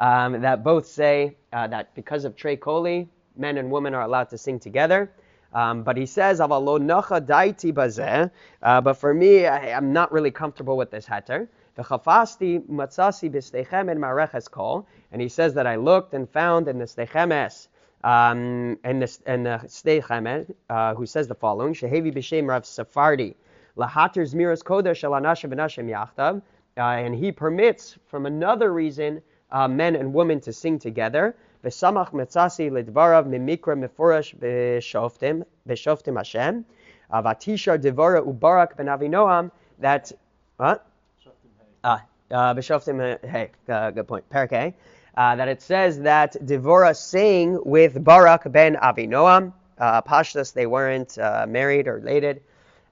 um, 0.00 0.40
that 0.40 0.64
both 0.64 0.86
say 0.86 1.36
uh, 1.52 1.66
that 1.68 1.94
because 1.94 2.24
of 2.24 2.34
Trey 2.34 2.56
Koli, 2.56 3.08
men 3.36 3.58
and 3.58 3.70
women 3.70 3.94
are 3.94 4.02
allowed 4.02 4.30
to 4.30 4.38
sing 4.38 4.58
together. 4.58 5.12
Um, 5.52 5.82
but 5.82 5.96
he 5.96 6.06
says, 6.06 6.40
"Aval 6.40 6.64
lo 6.64 6.78
nacha 6.78 7.20
daiti. 7.20 8.30
Uh, 8.62 8.80
But 8.80 8.94
for 8.94 9.12
me, 9.12 9.46
I, 9.46 9.66
am 9.68 9.92
not 9.92 10.10
really 10.12 10.30
comfortable 10.30 10.76
with 10.76 10.90
this 10.90 11.06
heter. 11.06 11.48
V'chafasti 11.80 12.60
matzasi 12.68 13.30
b'steichem 13.30 13.90
en 13.90 13.98
mareches 13.98 14.50
kol. 14.50 14.86
And 15.12 15.22
he 15.22 15.28
says 15.28 15.54
that 15.54 15.66
I 15.66 15.76
looked 15.76 16.14
and 16.14 16.28
found 16.28 16.68
in 16.68 16.78
the 16.78 16.84
steichemes, 16.84 17.68
um, 18.04 18.78
in 18.84 19.00
the, 19.00 19.18
in 19.26 19.44
the 19.44 19.60
steichemes, 19.66 20.52
uh, 20.68 20.94
who 20.94 21.06
says 21.06 21.28
the 21.28 21.34
following, 21.34 21.74
Shehevi 21.74 22.14
b'shem 22.14 22.48
Rav 22.48 22.66
Sephardi, 22.66 23.34
lahater 23.76 24.22
zmiras 24.22 24.62
kodesh 24.62 25.04
el 25.04 25.12
anashim 25.12 25.52
v'nashim 25.52 25.88
yachtav. 25.88 26.42
Uh, 26.76 26.82
and 26.82 27.14
he 27.14 27.32
permits, 27.32 27.96
from 28.06 28.26
another 28.26 28.72
reason, 28.72 29.20
uh, 29.50 29.66
men 29.66 29.96
and 29.96 30.12
women 30.12 30.40
to 30.40 30.52
sing 30.52 30.78
together. 30.78 31.34
V'samach 31.64 32.10
metzasi 32.12 32.70
lidvarav 32.70 33.26
mimikra 33.26 33.76
mefurash 33.76 34.34
b'shoftim 34.36 35.44
b'shoftim 35.68 36.16
Hashem. 36.16 36.64
Uh, 37.10 37.22
Vatishar 37.22 37.80
devara 37.80 38.22
ubarak 38.22 38.76
ben 38.76 38.86
Avinoam. 38.86 39.50
That 39.78 40.12
what? 40.56 40.86
Uh, 42.30 42.54
b'shoftim. 42.54 43.00
uh, 43.00 43.26
Hey, 43.26 43.50
uh, 43.68 43.90
good 43.90 44.06
point. 44.06 44.28
Parak 44.30 44.74
Uh, 45.16 45.36
that 45.36 45.48
it 45.48 45.60
says 45.60 45.98
that 46.00 46.34
Devorah 46.44 46.96
sang 46.96 47.58
with 47.64 48.02
Barak 48.04 48.50
ben 48.52 48.76
Avinoam. 48.76 49.52
Uh, 49.78 50.00
Pashtas, 50.02 50.52
they 50.52 50.66
weren't 50.66 51.18
uh, 51.18 51.46
married 51.48 51.88
or 51.88 51.94
related, 51.96 52.42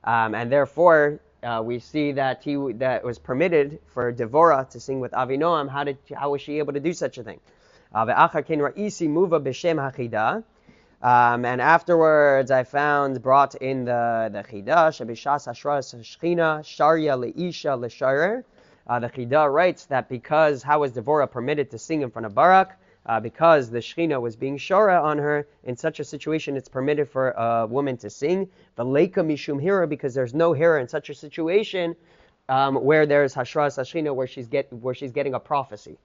um, 0.05 0.35
and 0.35 0.51
therefore 0.51 1.20
uh, 1.44 1.62
we 1.64 1.79
see 1.79 2.12
that 2.12 2.42
he 2.42 2.57
that 2.74 3.05
was 3.05 3.18
permitted 3.18 3.79
for 3.87 4.12
Devorah 4.12 4.68
to 4.70 4.81
sing 4.81 4.98
with 5.01 5.12
Avinoam. 5.12 5.68
How 5.68 5.85
did 5.85 5.98
how 6.14 6.31
was 6.31 6.42
she 6.42 6.59
able 6.59 6.72
to 6.72 6.81
do 6.81 6.92
such 6.92 7.18
a 7.18 7.22
thing? 7.22 7.40
Um, 11.01 11.44
and 11.44 11.61
afterwards, 11.61 12.51
I 12.51 12.64
found 12.64 13.22
brought 13.22 13.55
in 13.57 13.85
the 13.85 14.31
the 14.33 14.42
chida 14.42 14.90
shebishas 14.90 15.46
hashras 15.46 15.94
shchina 15.94 16.64
sharia 16.64 17.16
leisha 17.16 17.79
lesharer. 17.79 18.42
Uh, 18.88 18.98
the 18.98 19.09
chida 19.09 19.53
writes 19.53 19.85
that 19.87 20.09
because 20.09 20.62
how 20.62 20.81
was 20.81 20.92
Devorah 20.92 21.31
permitted 21.31 21.70
to 21.70 21.79
sing 21.79 22.03
in 22.03 22.11
front 22.11 22.27
of 22.27 22.35
Barak? 22.35 22.79
Uh, 23.07 23.18
because 23.18 23.70
the 23.70 23.79
Shechina 23.79 24.20
was 24.20 24.37
being 24.37 24.59
shora 24.59 25.03
on 25.03 25.16
her, 25.16 25.46
in 25.64 25.77
such 25.77 25.98
a 25.98 26.05
situation, 26.05 26.57
it's 26.57 26.68
permitted 26.68 27.09
for 27.09 27.31
a 27.31 27.66
woman 27.66 27.96
to 27.96 28.11
sing. 28.11 28.51
The 28.77 28.85
leika 28.85 29.24
mishum 29.24 29.61
hira, 29.61 29.87
because 29.87 30.12
there's 30.12 30.35
no 30.35 30.53
hira 30.53 30.81
in 30.83 30.88
such 30.88 31.09
a 31.09 31.14
situation 31.14 31.96
um, 32.51 32.77
where 32.77 33.07
there's 33.07 33.35
hashras 33.35 33.79
hashchina, 33.79 34.14
where 34.14 34.27
she's 34.27 34.46
get 34.46 34.70
where 34.72 34.94
she's 34.94 35.12
getting 35.12 35.35
a 35.35 35.40
prophecy. 35.40 35.98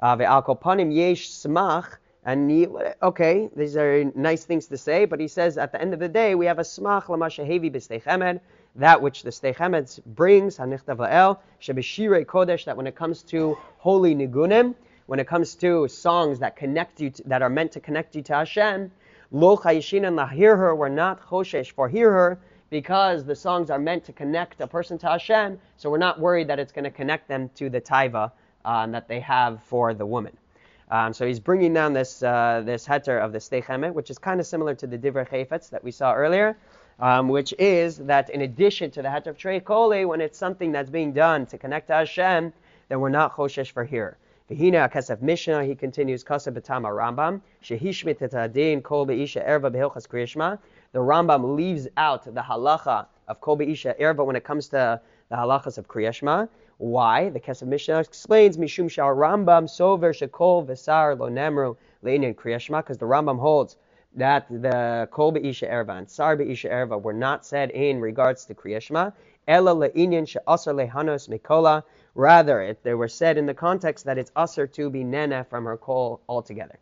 Uh, 0.00 0.16
Ve'al 0.16 0.44
kol 0.44 0.58
yesh 0.90 1.30
smach, 1.30 1.98
and 2.24 2.50
he, 2.50 2.66
okay, 3.02 3.48
these 3.54 3.76
are 3.76 4.04
nice 4.16 4.44
things 4.44 4.66
to 4.66 4.76
say, 4.76 5.04
but 5.04 5.20
he 5.20 5.28
says 5.28 5.56
at 5.56 5.72
the 5.72 5.80
end 5.80 5.94
of 5.94 6.00
the 6.00 6.08
day 6.08 6.34
we 6.34 6.46
have 6.46 6.58
a 6.58 6.62
smach 6.62 7.04
lamashahevi 7.04 7.70
b'steichemed, 7.72 8.40
that 8.76 9.02
which 9.02 9.22
the 9.22 9.30
Sdei 9.30 9.54
Chemed 9.54 10.04
brings, 10.06 10.58
hanichtav 10.58 10.96
la'el, 10.96 11.38
shebeshirei 11.60 12.24
kodesh, 12.24 12.64
that 12.64 12.76
when 12.76 12.86
it 12.86 12.94
comes 12.94 13.22
to 13.24 13.56
holy 13.78 14.14
nigunim, 14.14 14.74
when 15.06 15.18
it 15.18 15.26
comes 15.26 15.54
to 15.56 15.88
songs 15.88 16.38
that 16.38 16.56
connect 16.56 17.00
you, 17.00 17.10
to, 17.10 17.22
that 17.24 17.42
are 17.42 17.50
meant 17.50 17.72
to 17.72 17.80
connect 17.80 18.14
you 18.14 18.22
to 18.22 18.34
Hashem, 18.34 18.90
lo 19.32 19.56
chayishinan 19.56 20.14
lahir 20.14 20.56
her, 20.56 20.74
we're 20.74 20.88
not 20.88 21.20
choshesh 21.28 21.72
for 21.72 21.90
hirhur, 21.90 22.38
because 22.70 23.24
the 23.24 23.34
songs 23.34 23.68
are 23.70 23.78
meant 23.78 24.04
to 24.04 24.12
connect 24.12 24.60
a 24.60 24.66
person 24.66 24.96
to 24.98 25.08
Hashem, 25.08 25.58
so 25.76 25.90
we're 25.90 25.98
not 25.98 26.20
worried 26.20 26.48
that 26.48 26.60
it's 26.60 26.72
going 26.72 26.84
to 26.84 26.90
connect 26.90 27.26
them 27.26 27.50
to 27.56 27.68
the 27.68 27.80
taiva 27.80 28.30
um, 28.64 28.92
that 28.92 29.08
they 29.08 29.20
have 29.20 29.62
for 29.64 29.92
the 29.92 30.06
woman. 30.06 30.36
Um, 30.90 31.12
so 31.12 31.26
he's 31.26 31.40
bringing 31.40 31.72
down 31.72 31.92
this 31.92 32.22
uh, 32.22 32.62
this 32.64 32.86
heter 32.86 33.22
of 33.24 33.32
the 33.32 33.38
Sdei 33.38 33.64
Chemed, 33.64 33.92
which 33.94 34.10
is 34.10 34.18
kind 34.18 34.40
of 34.40 34.46
similar 34.46 34.74
to 34.76 34.86
the 34.86 34.98
divrei 34.98 35.28
chayfetz 35.28 35.70
that 35.70 35.84
we 35.84 35.90
saw 35.90 36.14
earlier, 36.14 36.56
um, 37.00 37.28
which 37.28 37.54
is 37.58 37.96
that 37.98 38.30
in 38.30 38.42
addition 38.42 38.90
to 38.92 39.02
the 39.02 39.10
of 39.26 39.36
trei 39.36 39.58
koli, 39.60 40.04
when 40.04 40.20
it's 40.20 40.38
something 40.38 40.70
that's 40.70 40.90
being 40.90 41.12
done 41.12 41.46
to 41.46 41.58
connect 41.58 41.88
to 41.88 41.94
Hashem, 41.94 42.52
then 42.88 43.00
we're 43.00 43.08
not 43.08 43.34
choshesh 43.34 43.72
for 43.72 43.84
here. 43.84 44.18
V'hina 44.50 44.90
Kesef 44.92 45.22
Mishnah, 45.22 45.64
he 45.64 45.74
continues, 45.74 46.24
Kasef 46.24 46.52
B'tama 46.52 46.90
Rambam, 46.90 47.40
Shehishmit 47.62 48.20
et 48.20 48.34
Adin 48.34 48.82
Kol 48.82 49.06
Be'isha 49.06 49.46
Erva 49.48 49.70
Behilchas 49.70 50.08
Kriyashma. 50.08 50.58
The 50.92 50.98
Rambam 50.98 51.56
leaves 51.56 51.86
out 51.96 52.24
the 52.24 52.40
halacha 52.40 53.06
of 53.28 53.40
Kol 53.40 53.56
Be'isha 53.56 53.98
Erva 54.00 54.26
when 54.26 54.36
it 54.36 54.44
comes 54.44 54.68
to 54.68 55.00
the 55.28 55.36
halachas 55.36 55.78
of 55.78 55.86
Kriyashma. 55.86 56.48
Why? 56.78 57.30
The 57.30 57.38
Kesef 57.38 57.68
Mishnah 57.68 58.00
explains, 58.00 58.58
Mishum 58.58 58.90
Shar 58.90 59.14
Rambam 59.14 59.64
Sover 59.64 60.12
Shekol 60.12 60.66
Vesar 60.66 61.16
Lo 61.16 61.28
Nemru 61.28 61.76
Leinin 62.04 62.34
Kriyashma, 62.34 62.82
because 62.82 62.98
the 62.98 63.06
Rambam 63.06 63.38
holds 63.38 63.76
that 64.14 64.46
the 64.48 65.08
Kol 65.10 65.32
Be'isha 65.32 65.70
Erva 65.70 65.98
and 65.98 66.10
Sar 66.10 66.36
Be'isha 66.36 66.70
Erva 66.70 67.00
were 67.00 67.12
not 67.12 67.46
said 67.46 67.70
in 67.70 68.00
regards 68.00 68.44
to 68.46 68.54
Kriyashma, 68.54 69.12
Ela 69.46 69.74
Le'inyan 69.74 70.26
She'asar 70.26 70.74
Lehanos 70.74 71.28
Mikola, 71.28 71.84
Rather, 72.16 72.60
it, 72.60 72.82
they 72.82 72.94
were 72.94 73.08
said 73.08 73.38
in 73.38 73.46
the 73.46 73.54
context 73.54 74.04
that 74.04 74.18
it's 74.18 74.32
usher 74.34 74.66
to 74.66 74.90
be 74.90 75.04
nena 75.04 75.44
from 75.44 75.64
her 75.64 75.76
call 75.76 76.20
altogether. 76.28 76.78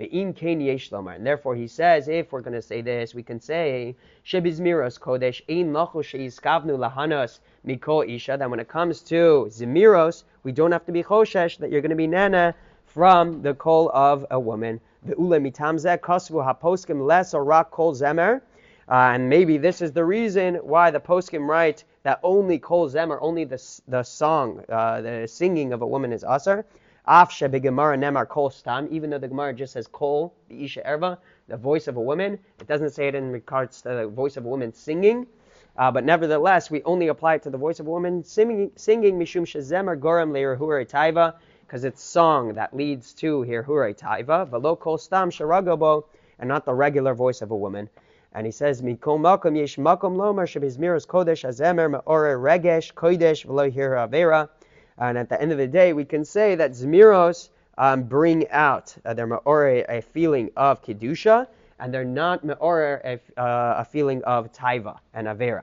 Ve'im 0.00 0.34
kain 0.34 0.60
yesh 0.60 0.90
lomar. 0.90 1.14
And 1.14 1.24
therefore 1.24 1.54
he 1.54 1.68
says, 1.68 2.08
if 2.08 2.32
we're 2.32 2.40
going 2.40 2.54
to 2.54 2.62
say 2.62 2.80
this, 2.80 3.14
we 3.14 3.22
can 3.22 3.38
say, 3.38 3.94
shebizmiros 4.26 4.98
kodesh 4.98 5.40
ein 5.48 5.72
lachu 5.72 6.02
she'iskavnu 6.04 6.76
lahanos 6.76 7.38
mikol 7.64 8.12
isha, 8.12 8.36
that 8.36 8.50
when 8.50 8.58
it 8.58 8.68
comes 8.68 9.02
to 9.02 9.46
zimiros, 9.50 10.24
we 10.42 10.50
don't 10.50 10.72
have 10.72 10.84
to 10.86 10.92
be 10.92 11.04
choshesh, 11.04 11.58
that 11.58 11.70
you're 11.70 11.80
going 11.80 11.90
to 11.90 11.96
be 11.96 12.08
nana 12.08 12.54
from 12.86 13.42
the 13.42 13.54
call 13.54 13.88
of 13.94 14.26
a 14.32 14.40
woman. 14.40 14.80
Kol 17.70 17.94
zemer. 17.94 18.40
Uh, 18.88 18.94
and 19.14 19.28
maybe 19.28 19.58
this 19.58 19.80
is 19.80 19.92
the 19.92 20.04
reason 20.04 20.56
why 20.56 20.90
the 20.90 21.00
poskim 21.00 21.48
write 21.48 21.84
that 22.02 22.18
only 22.22 22.58
kol 22.58 22.90
zemer, 22.90 23.18
only 23.20 23.44
the 23.44 23.80
the 23.88 24.02
song, 24.02 24.62
uh, 24.68 25.00
the 25.00 25.26
singing 25.26 25.72
of 25.72 25.82
a 25.82 25.86
woman 25.86 26.12
is 26.12 26.24
shebegemara 27.30 27.98
nemar 27.98 28.28
kol 28.28 28.50
stam, 28.50 28.86
even 28.90 29.10
though 29.10 29.18
the 29.18 29.28
Gemara 29.28 29.52
just 29.52 29.72
says 29.72 29.86
kol, 29.88 30.34
the 30.48 30.64
isha 30.64 30.82
erva, 30.82 31.18
the 31.48 31.56
voice 31.56 31.88
of 31.88 31.96
a 31.96 32.00
woman. 32.00 32.38
It 32.60 32.68
doesn't 32.68 32.90
say 32.90 33.08
it 33.08 33.14
in 33.14 33.32
regards 33.32 33.82
to 33.82 33.88
the 33.88 34.06
voice 34.08 34.36
of 34.36 34.44
a 34.44 34.48
woman 34.48 34.72
singing. 34.72 35.26
Uh, 35.76 35.90
but 35.90 36.04
nevertheless, 36.04 36.70
we 36.70 36.82
only 36.84 37.08
apply 37.08 37.36
it 37.36 37.42
to 37.42 37.50
the 37.50 37.58
voice 37.58 37.80
of 37.80 37.86
a 37.86 37.90
woman 37.90 38.22
singing, 38.22 38.70
singing 38.76 39.18
mishum 39.18 39.44
shezemer 39.44 39.98
gorem 39.98 40.30
leirhure 40.30 40.86
taiva, 40.86 41.34
because 41.72 41.84
it's 41.84 42.02
song 42.02 42.52
that 42.52 42.76
leads 42.76 43.14
to 43.14 43.40
hirhure 43.44 43.98
taiva, 43.98 44.46
velo 44.46 44.76
kol 44.76 44.98
stam 44.98 45.30
sharagobo, 45.30 46.04
and 46.38 46.46
not 46.46 46.66
the 46.66 46.74
regular 46.74 47.14
voice 47.14 47.40
of 47.40 47.50
a 47.50 47.56
woman. 47.56 47.88
And 48.34 48.44
he 48.44 48.52
says, 48.52 48.82
Mikol 48.82 49.18
makom 49.18 49.56
yesh 49.56 49.76
makom 49.76 50.16
lomar 50.16 50.44
shebizmiros 50.44 51.06
kodesh 51.06 51.48
azemer 51.48 51.90
me'ore 51.90 52.36
regesh 52.36 52.92
kodesh 52.92 53.72
hir 53.72 53.92
avera. 53.92 54.50
And 54.98 55.16
at 55.16 55.30
the 55.30 55.40
end 55.40 55.50
of 55.50 55.56
the 55.56 55.66
day, 55.66 55.94
we 55.94 56.04
can 56.04 56.26
say 56.26 56.56
that 56.56 56.72
zmiros 56.72 57.48
um, 57.78 58.02
bring 58.02 58.50
out 58.50 58.94
uh, 59.06 59.14
me'ore 59.14 59.86
a 59.88 60.02
feeling 60.02 60.50
of 60.54 60.82
kedusha, 60.82 61.46
and 61.80 61.94
they're 61.94 62.04
not 62.04 62.44
me'ore 62.44 63.00
a, 63.02 63.14
uh, 63.40 63.76
a 63.78 63.84
feeling 63.86 64.22
of 64.24 64.52
taiva 64.52 64.98
and 65.14 65.26
avera. 65.26 65.62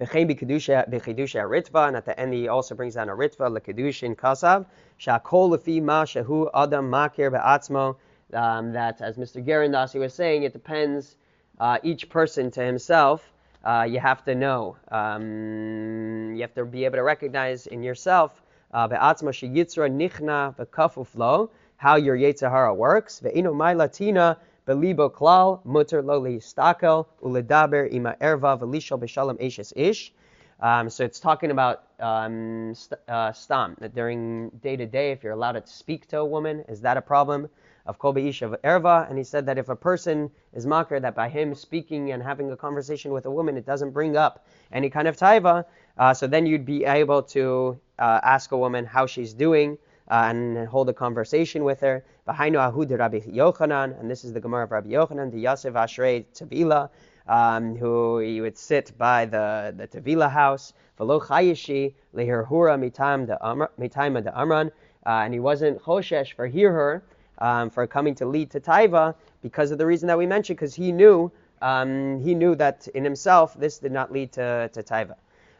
V'chein 0.00 0.28
b'kedusha 0.28 0.86
ritva, 0.88 1.88
and 1.88 1.96
at 1.96 2.04
the 2.04 2.18
end 2.18 2.32
he 2.32 2.48
also 2.48 2.74
brings 2.74 2.94
down 2.94 3.08
a 3.08 3.12
ritva 3.12 3.50
l'kedushin 3.50 4.16
kasav 4.16 4.66
shakol 4.98 5.50
lefi 5.50 5.82
ma 5.82 6.04
shehu 6.04 6.48
adam 6.54 6.90
makir 6.90 7.30
be'atzmo. 7.30 7.96
Um, 8.32 8.72
that, 8.72 9.02
as 9.02 9.18
Mr. 9.18 9.44
Gerendasi 9.44 10.00
was 10.00 10.14
saying, 10.14 10.44
it 10.44 10.54
depends 10.54 11.16
uh, 11.60 11.78
each 11.82 12.08
person 12.08 12.50
to 12.52 12.62
himself. 12.64 13.30
Uh, 13.62 13.86
you 13.88 14.00
have 14.00 14.24
to 14.24 14.34
know. 14.34 14.76
Um, 14.90 16.34
you 16.34 16.40
have 16.40 16.54
to 16.54 16.64
be 16.64 16.84
able 16.86 16.96
to 16.96 17.02
recognize 17.02 17.66
in 17.66 17.82
yourself 17.82 18.42
be'atzma 18.72 19.32
sheyitzra 19.32 19.90
nichna 19.90 20.56
v'kafuflo 20.56 21.50
how 21.76 21.96
your 21.96 22.16
yetzahara 22.16 22.74
works. 22.74 23.20
Ve'ino 23.22 23.54
mai 23.54 23.74
latina 23.74 24.38
belibo 24.66 25.10
klal 25.10 25.64
mutter 25.64 26.02
lo 26.02 26.20
listakel 26.20 27.06
uledaber 27.22 27.92
ima 27.92 28.16
erva 28.20 28.58
v'lishol 28.58 29.00
b'shalom 29.00 29.40
eshes 29.40 29.72
ish. 29.76 30.12
Um, 30.60 30.88
so 30.88 31.04
it's 31.04 31.18
talking 31.18 31.50
about 31.50 31.82
um, 31.98 32.72
st- 32.74 33.00
uh, 33.08 33.32
stam, 33.32 33.76
that 33.80 33.94
during 33.96 34.50
day 34.62 34.76
to 34.76 34.86
day, 34.86 35.10
if 35.10 35.24
you're 35.24 35.32
allowed 35.32 35.52
to 35.52 35.66
speak 35.66 36.06
to 36.08 36.18
a 36.20 36.24
woman, 36.24 36.64
is 36.68 36.80
that 36.82 36.96
a 36.96 37.02
problem? 37.02 37.48
Of 37.84 37.98
kol 37.98 38.10
of 38.10 38.16
erva, 38.16 39.08
and 39.08 39.18
he 39.18 39.24
said 39.24 39.44
that 39.46 39.58
if 39.58 39.68
a 39.68 39.74
person 39.74 40.30
is 40.52 40.64
makar, 40.66 41.00
that 41.00 41.16
by 41.16 41.28
him 41.28 41.52
speaking 41.52 42.12
and 42.12 42.22
having 42.22 42.52
a 42.52 42.56
conversation 42.56 43.12
with 43.12 43.26
a 43.26 43.30
woman, 43.30 43.56
it 43.56 43.66
doesn't 43.66 43.90
bring 43.90 44.16
up 44.16 44.46
any 44.72 44.88
kind 44.88 45.08
of 45.08 45.16
taiva, 45.16 45.64
uh, 45.98 46.14
so 46.14 46.28
then 46.28 46.46
you'd 46.46 46.64
be 46.64 46.84
able 46.84 47.24
to 47.24 47.76
uh, 47.98 48.20
ask 48.22 48.52
a 48.52 48.56
woman 48.56 48.84
how 48.84 49.04
she's 49.06 49.32
doing 49.32 49.76
uh, 50.12 50.24
and 50.28 50.68
hold 50.68 50.90
a 50.90 50.92
conversation 50.92 51.64
with 51.64 51.80
her. 51.80 52.04
V'hainu 52.28 52.58
ahud 52.70 52.98
Rabbi 52.98 53.20
Yochanan, 53.20 53.98
and 53.98 54.10
this 54.10 54.24
is 54.24 54.34
the 54.34 54.40
Gemara 54.40 54.64
of 54.64 54.70
Rabbi 54.70 54.90
Yochanan, 54.90 55.32
the 55.32 55.40
Yosef 55.40 55.72
Ashrei 55.72 56.26
Tavila, 56.34 56.90
um, 57.26 57.74
who 57.76 58.18
he 58.18 58.42
would 58.42 58.58
sit 58.58 58.92
by 58.98 59.24
the, 59.24 59.74
the 59.74 59.88
Tavila 59.88 60.30
house, 60.30 60.74
v'lo 61.00 61.18
chayishi 61.18 61.94
de 62.14 62.26
mitayma 62.26 64.22
de 64.22 64.38
amran, 64.38 64.70
uh, 65.06 65.08
and 65.08 65.32
he 65.32 65.40
wasn't 65.40 65.80
choshesh 65.80 66.34
for 66.34 66.46
hirhur, 66.46 67.00
um, 67.38 67.70
for 67.70 67.86
coming 67.86 68.14
to 68.14 68.26
lead 68.26 68.50
to 68.50 68.60
taiva 68.60 69.14
because 69.40 69.70
of 69.70 69.78
the 69.78 69.86
reason 69.86 70.08
that 70.08 70.18
we 70.18 70.26
mentioned, 70.26 70.58
because 70.58 70.74
he 70.74 70.92
knew 70.92 71.32
um, 71.62 72.20
he 72.20 72.34
knew 72.34 72.54
that 72.56 72.86
in 72.88 73.02
himself 73.02 73.54
this 73.58 73.78
did 73.78 73.92
not 73.92 74.12
lead 74.12 74.32
to, 74.32 74.68
to 74.74 74.82
taiva. 74.82 75.14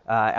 Uh. 0.09 0.33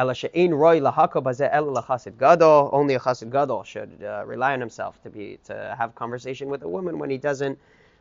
Only 2.71 2.95
a 2.95 2.99
chasid 2.99 3.31
gadol 3.31 3.63
should 3.63 4.03
uh, 4.03 4.23
rely 4.25 4.53
on 4.53 4.59
himself 4.59 5.01
to 5.03 5.09
be 5.09 5.39
to 5.45 5.75
have 5.77 5.95
conversation 5.95 6.49
with 6.49 6.63
a 6.63 6.67
woman 6.67 6.99
when 6.99 7.09
he 7.09 7.17
doesn't, 7.17 7.57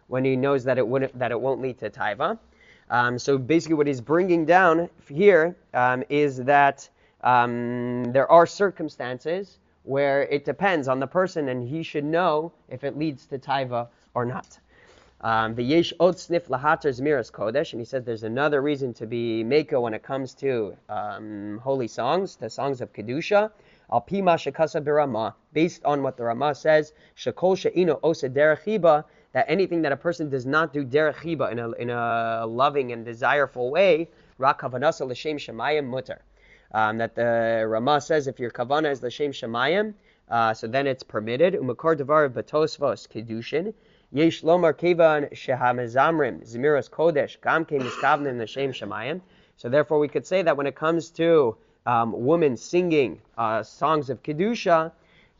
when 0.09 0.25
he 0.25 0.37
knows 0.37 0.65
that 0.65 0.79
it 0.79 0.87
wouldn't 0.87 1.19
that 1.19 1.31
it 1.31 1.41
won't 1.41 1.61
lead 1.61 1.79
to 1.79 1.91
taiva. 1.91 2.39
Um, 2.91 3.19
so 3.19 3.39
basically, 3.39 3.75
what 3.77 3.87
he's 3.87 4.01
bringing 4.01 4.45
down 4.45 4.91
here 5.09 5.57
um, 5.73 6.05
is 6.09 6.37
that 6.39 6.89
um, 7.23 8.13
there 8.13 8.31
are 8.31 8.47
circumstances 8.47 9.59
where 9.85 10.25
it 10.25 10.45
depends 10.45 10.89
on 10.89 11.01
the 11.01 11.07
person, 11.07 11.49
and 11.49 11.67
he 11.67 11.83
should 11.83 12.05
know 12.05 12.53
if 12.69 12.85
it 12.85 12.99
leads 12.99 13.27
to 13.27 13.39
taiva 13.39 13.89
or 14.15 14.25
not. 14.25 14.59
Um, 15.25 15.55
the 15.55 15.63
yesh 15.63 15.93
od 16.01 16.17
snif 16.17 16.49
lahater 16.49 16.91
zmiras 16.91 17.31
kodesh, 17.31 17.73
and 17.73 17.81
he 17.81 17.85
says 17.85 18.03
there's 18.03 18.25
another 18.25 18.61
reason 18.61 18.93
to 18.95 19.07
be 19.07 19.45
meko 19.45 19.81
when 19.81 19.95
it 19.95 20.03
comes 20.03 20.35
to 20.35 20.77
um, 20.89 21.61
holy 21.63 21.87
songs, 21.87 22.35
the 22.35 22.51
songs 22.51 22.81
of 22.81 22.93
kedusha. 22.93 23.53
Al 23.93 24.01
pima 24.01 24.33
shekasa 24.33 24.83
birama, 24.83 25.35
based 25.53 25.85
on 25.85 26.03
what 26.03 26.17
the 26.17 26.25
Rama 26.25 26.57
says, 26.57 26.93
shekol 27.17 27.57
she'ino 27.57 28.01
osa 28.03 28.29
derechiba, 28.29 29.05
that 29.33 29.45
anything 29.49 29.83
that 29.83 29.93
a 29.93 29.97
person 29.97 30.29
does 30.29 30.45
not 30.45 30.73
do 30.73 30.85
derechiba 30.85 31.53
in 31.53 31.59
a 31.61 31.71
in 31.73 31.91
a 31.91 32.45
loving 32.45 32.91
and 32.91 33.07
desireful 33.07 33.71
way, 33.71 34.09
rak 34.39 34.61
kavanasa 34.61 35.07
l'shem 35.07 35.37
shemayim 35.37 35.87
mutter. 35.87 36.23
Um, 36.73 36.99
that 36.99 37.15
the 37.15 37.65
Rama 37.69 38.01
says 38.01 38.27
if 38.27 38.41
your 38.41 38.51
kavana 38.51 38.91
is 38.91 39.03
l'shem 39.05 39.31
shemayim, 39.31 39.95
uh, 40.29 40.53
so 40.53 40.67
then 40.67 40.89
it's 40.89 41.05
permitted. 41.05 41.55
Umakor 41.55 41.97
devar 41.97 42.29
batosvos 42.29 43.07
kedushin. 43.07 43.73
Yesh 44.15 44.43
lomar 44.43 44.77
kevan 44.77 45.31
shehamezamrim 45.33 46.45
zmiras 46.45 46.91
kodesh 46.91 47.41
gam 47.41 47.65
ke 47.65 47.81
miskavnim 47.81 48.39
l'shem 48.39 48.71
shemayim. 48.71 49.23
So 49.57 49.71
therefore, 49.71 49.99
we 49.99 50.09
could 50.09 50.27
say 50.27 50.43
that 50.43 50.55
when 50.55 50.67
it 50.67 50.75
comes 50.75 51.09
to 51.13 51.57
um, 51.87 52.13
women 52.13 52.59
singing 52.59 53.23
uh, 53.39 53.63
songs 53.63 54.11
of 54.11 54.23
kedusha, 54.23 54.93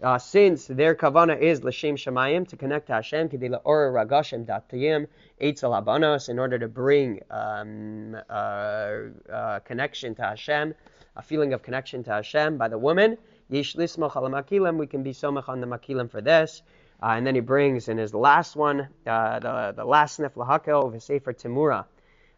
uh, 0.03 0.17
since 0.17 0.67
their 0.67 0.95
kavana 0.95 1.39
is 1.39 1.63
l'shem 1.63 1.97
shemayim 1.97 2.49
to 2.49 2.57
connect 2.57 2.87
to 2.87 2.95
Hashem, 2.95 3.29
k'dei 3.29 3.51
la'or 3.51 3.93
ragashem 3.93 4.47
datayim 4.47 5.07
eitzel 5.39 5.79
abanos, 5.79 6.31
in 6.31 6.39
order 6.39 6.59
to 6.59 6.67
bring 6.67 7.21
um, 7.31 8.17
uh, 8.31 8.89
uh, 9.31 9.59
connection 9.67 10.15
to 10.15 10.23
Hashem, 10.23 10.75
a 11.17 11.23
feeling 11.23 11.53
of 11.53 11.63
connection 11.63 12.03
to 12.05 12.11
Hashem 12.11 12.57
by 12.57 12.69
the 12.69 12.79
woman. 12.79 13.19
Yesh 13.51 13.77
makilim, 13.77 14.79
we 14.79 14.87
can 14.87 15.03
be 15.03 15.13
somach 15.13 15.47
on 15.51 15.61
the 15.61 15.67
makilim 15.67 16.11
for 16.11 16.23
this. 16.23 16.63
Uh, 17.03 17.15
and 17.17 17.27
then 17.27 17.35
he 17.35 17.41
brings 17.41 17.89
in 17.89 17.99
his 17.99 18.15
last 18.15 18.55
one, 18.55 18.89
uh, 19.07 19.39
the, 19.41 19.73
the 19.77 19.85
last 19.85 20.21
nef 20.21 20.35
lahakel 20.35 20.87
of 20.87 20.93
his 20.93 21.03
sefer 21.03 21.33
Timura, 21.33 21.85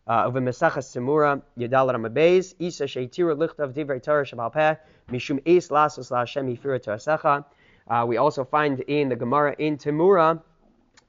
of 0.07 0.35
Mesachas 0.35 0.94
Timura, 0.94 1.42
Yadal 1.59 1.94
Ramabez, 1.94 2.55
Isa 2.59 2.85
Sheitira 2.85 3.37
Lichtav 3.37 3.74
Divrei 3.74 4.03
Torah 4.03 4.24
Shabalpeh, 4.24 4.79
Mishum 5.11 5.40
Eis 5.46 5.68
Lasos 5.68 6.11
La 6.11 6.20
Hashem 6.20 6.46
Yifira 6.46 6.83
Torasecha. 6.83 7.44
Uh, 7.87 8.07
we 8.07 8.16
also 8.16 8.44
find 8.44 8.81
in 8.81 9.11
the 9.11 9.16
Gemara 9.16 9.55
in 9.59 9.77
Timura 9.77 10.40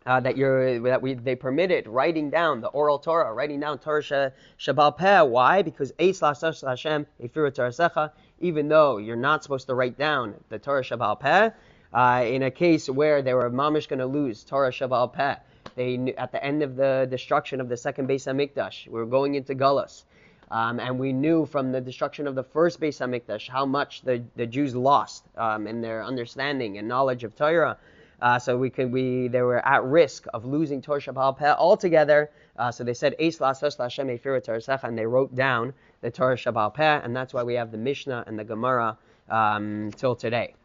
uh, 0.06 0.20
that 0.20 0.36
you're 0.36 0.82
that 0.82 1.02
we 1.02 1.14
they 1.14 1.36
permitted 1.36 1.88
writing 1.88 2.30
down 2.30 2.60
the 2.60 2.68
oral 2.68 3.00
Torah, 3.00 3.34
writing 3.34 3.62
down 3.62 3.80
Torah 3.80 4.34
Shabal 4.60 4.98
Peh. 4.98 5.22
Why? 5.22 5.62
Because 5.62 5.94
Eis 5.98 6.20
Lasos 6.20 6.62
La 6.62 6.72
Hashem 6.72 7.08
Yifira 7.24 7.52
Torasecha. 7.52 8.12
Even 8.42 8.68
though 8.68 8.98
you're 8.98 9.16
not 9.16 9.44
supposed 9.44 9.68
to 9.68 9.76
write 9.76 9.98
down 9.98 10.36
the 10.50 10.60
Torah 10.60 10.84
Shabal 10.84 11.18
Peh, 11.18 11.52
uh, 11.94 12.24
in 12.26 12.44
a 12.44 12.52
case 12.52 12.90
where 12.90 13.22
they 13.22 13.34
were 13.34 13.50
mamish 13.50 13.88
going 13.88 14.00
to 14.00 14.06
lose 14.06 14.44
Torah 14.44 14.72
Shabal 14.72 15.12
Peh. 15.14 15.36
They 15.76 16.14
at 16.18 16.32
the 16.32 16.44
end 16.44 16.64
of 16.64 16.76
the 16.76 17.08
destruction 17.10 17.60
of 17.60 17.70
the 17.70 17.78
second 17.78 18.08
Beis 18.08 18.26
Hamikdash, 18.26 18.88
we 18.88 18.94
were 18.94 19.06
going 19.06 19.36
into 19.36 19.56
Gullus, 19.56 20.04
um, 20.52 20.80
and 20.80 20.98
we 21.00 21.12
knew 21.12 21.46
from 21.46 21.72
the 21.72 21.82
destruction 21.82 22.28
of 22.28 22.36
the 22.36 22.44
first 22.44 22.80
Beis 22.80 23.00
Hamikdash 23.00 23.50
how 23.50 23.66
much 23.66 24.02
the, 24.02 24.24
the 24.36 24.46
Jews 24.46 24.76
lost 24.76 25.26
um, 25.38 25.68
in 25.68 25.82
their 25.82 26.04
understanding 26.04 26.78
and 26.78 26.88
knowledge 26.88 27.24
of 27.24 27.36
Torah. 27.36 27.78
Uh, 28.22 28.40
so 28.40 28.58
we 28.58 28.70
could 28.70 28.92
we 28.92 29.28
they 29.28 29.42
were 29.42 29.66
at 29.68 29.84
risk 29.84 30.26
of 30.34 30.46
losing 30.46 30.82
Torah 30.82 31.02
Shabal 31.02 31.38
Peh 31.38 31.52
altogether. 31.52 32.32
Uh, 32.58 32.72
so 32.72 32.84
they 32.84 32.94
said 32.94 33.14
Eis 33.20 33.40
Lasos 33.40 33.76
Torah 33.76 34.80
and 34.84 34.98
they 34.98 35.06
wrote 35.06 35.36
down 35.36 35.74
the 36.02 36.10
Torah 36.10 36.38
Shabal 36.38 36.74
Peh, 36.74 37.02
and 37.04 37.16
that's 37.16 37.34
why 37.34 37.44
we 37.44 37.56
have 37.56 37.72
the 37.72 37.78
Mishnah 37.78 38.24
and 38.28 38.40
the 38.40 38.44
Gemara 38.44 38.98
um, 39.30 39.92
till 39.98 40.16
today. 40.16 40.56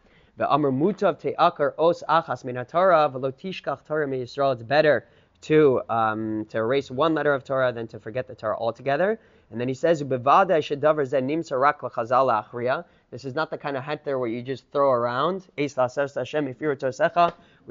The 0.41 0.49
Amr 0.49 0.73
Mutav 0.73 1.21
Te'akar 1.21 1.75
Os 1.79 2.03
Achas 2.09 2.45
Min 2.47 2.65
Torah 2.65 3.11
V'lo 3.13 3.31
Tishkach 3.31 3.85
Torah 3.85 4.09
Mi 4.09 4.23
Yisrael. 4.23 4.55
It's 4.55 4.63
better 4.63 5.07
to 5.43 5.83
um, 5.91 6.47
to 6.47 6.57
erase 6.57 6.91
one 6.91 7.13
letter 7.13 7.35
of 7.35 7.45
Torah 7.45 7.75
than 7.75 7.87
to 7.89 8.01
forget 8.01 8.27
the 8.27 8.35
Torah 8.35 8.57
altogether. 8.57 9.21
And 9.51 9.61
then 9.61 9.69
he 9.69 9.75
says. 9.75 9.99
This 9.99 10.07
is 10.07 10.11
not 13.35 13.51
the 13.51 13.59
kind 13.59 13.77
of 13.77 13.85
heter 13.85 14.19
where 14.19 14.31
you 14.31 14.41
just 14.41 14.65
throw 14.73 14.91
around. 14.91 15.47
We 15.59 15.69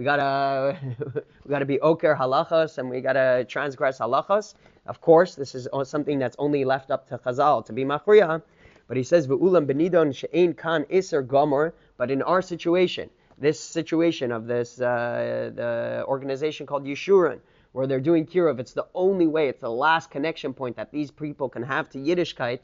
gotta 0.03 0.77
we 1.45 1.49
gotta 1.49 1.65
be 1.65 1.79
oker 1.79 2.15
halachas 2.15 2.77
and 2.77 2.87
we 2.87 3.01
gotta 3.01 3.47
transgress 3.49 3.97
halachas. 3.97 4.53
Of 4.85 5.01
course, 5.01 5.33
this 5.33 5.55
is 5.55 5.67
something 5.85 6.19
that's 6.19 6.35
only 6.37 6.65
left 6.65 6.91
up 6.91 7.07
to 7.07 7.17
Chazal 7.17 7.65
to 7.65 7.73
be 7.73 7.83
machriya. 7.83 8.43
But 8.87 8.97
he 8.97 9.03
says, 9.03 9.27
"Ve'ulam 9.27 9.65
benidon 9.67 10.15
she'ein 10.15 10.53
kan 10.55 10.85
iser 10.91 11.21
gomor." 11.23 11.73
But 11.99 12.09
in 12.11 12.21
our 12.21 12.41
situation, 12.41 13.09
this 13.37 13.59
situation 13.59 14.31
of 14.31 14.47
this 14.47 14.79
uh, 14.79 15.51
the 15.53 16.05
organization 16.07 16.65
called 16.65 16.85
Yeshurun, 16.85 17.39
where 17.73 17.87
they're 17.87 17.99
doing 17.99 18.25
kiruv, 18.25 18.57
it's 18.57 18.71
the 18.71 18.87
only 18.95 19.27
way, 19.27 19.49
it's 19.49 19.59
the 19.59 19.69
last 19.69 20.09
connection 20.09 20.53
point 20.53 20.77
that 20.77 20.93
these 20.93 21.11
people 21.11 21.49
can 21.49 21.61
have 21.61 21.89
to 21.89 21.97
Yiddishkeit. 21.97 22.61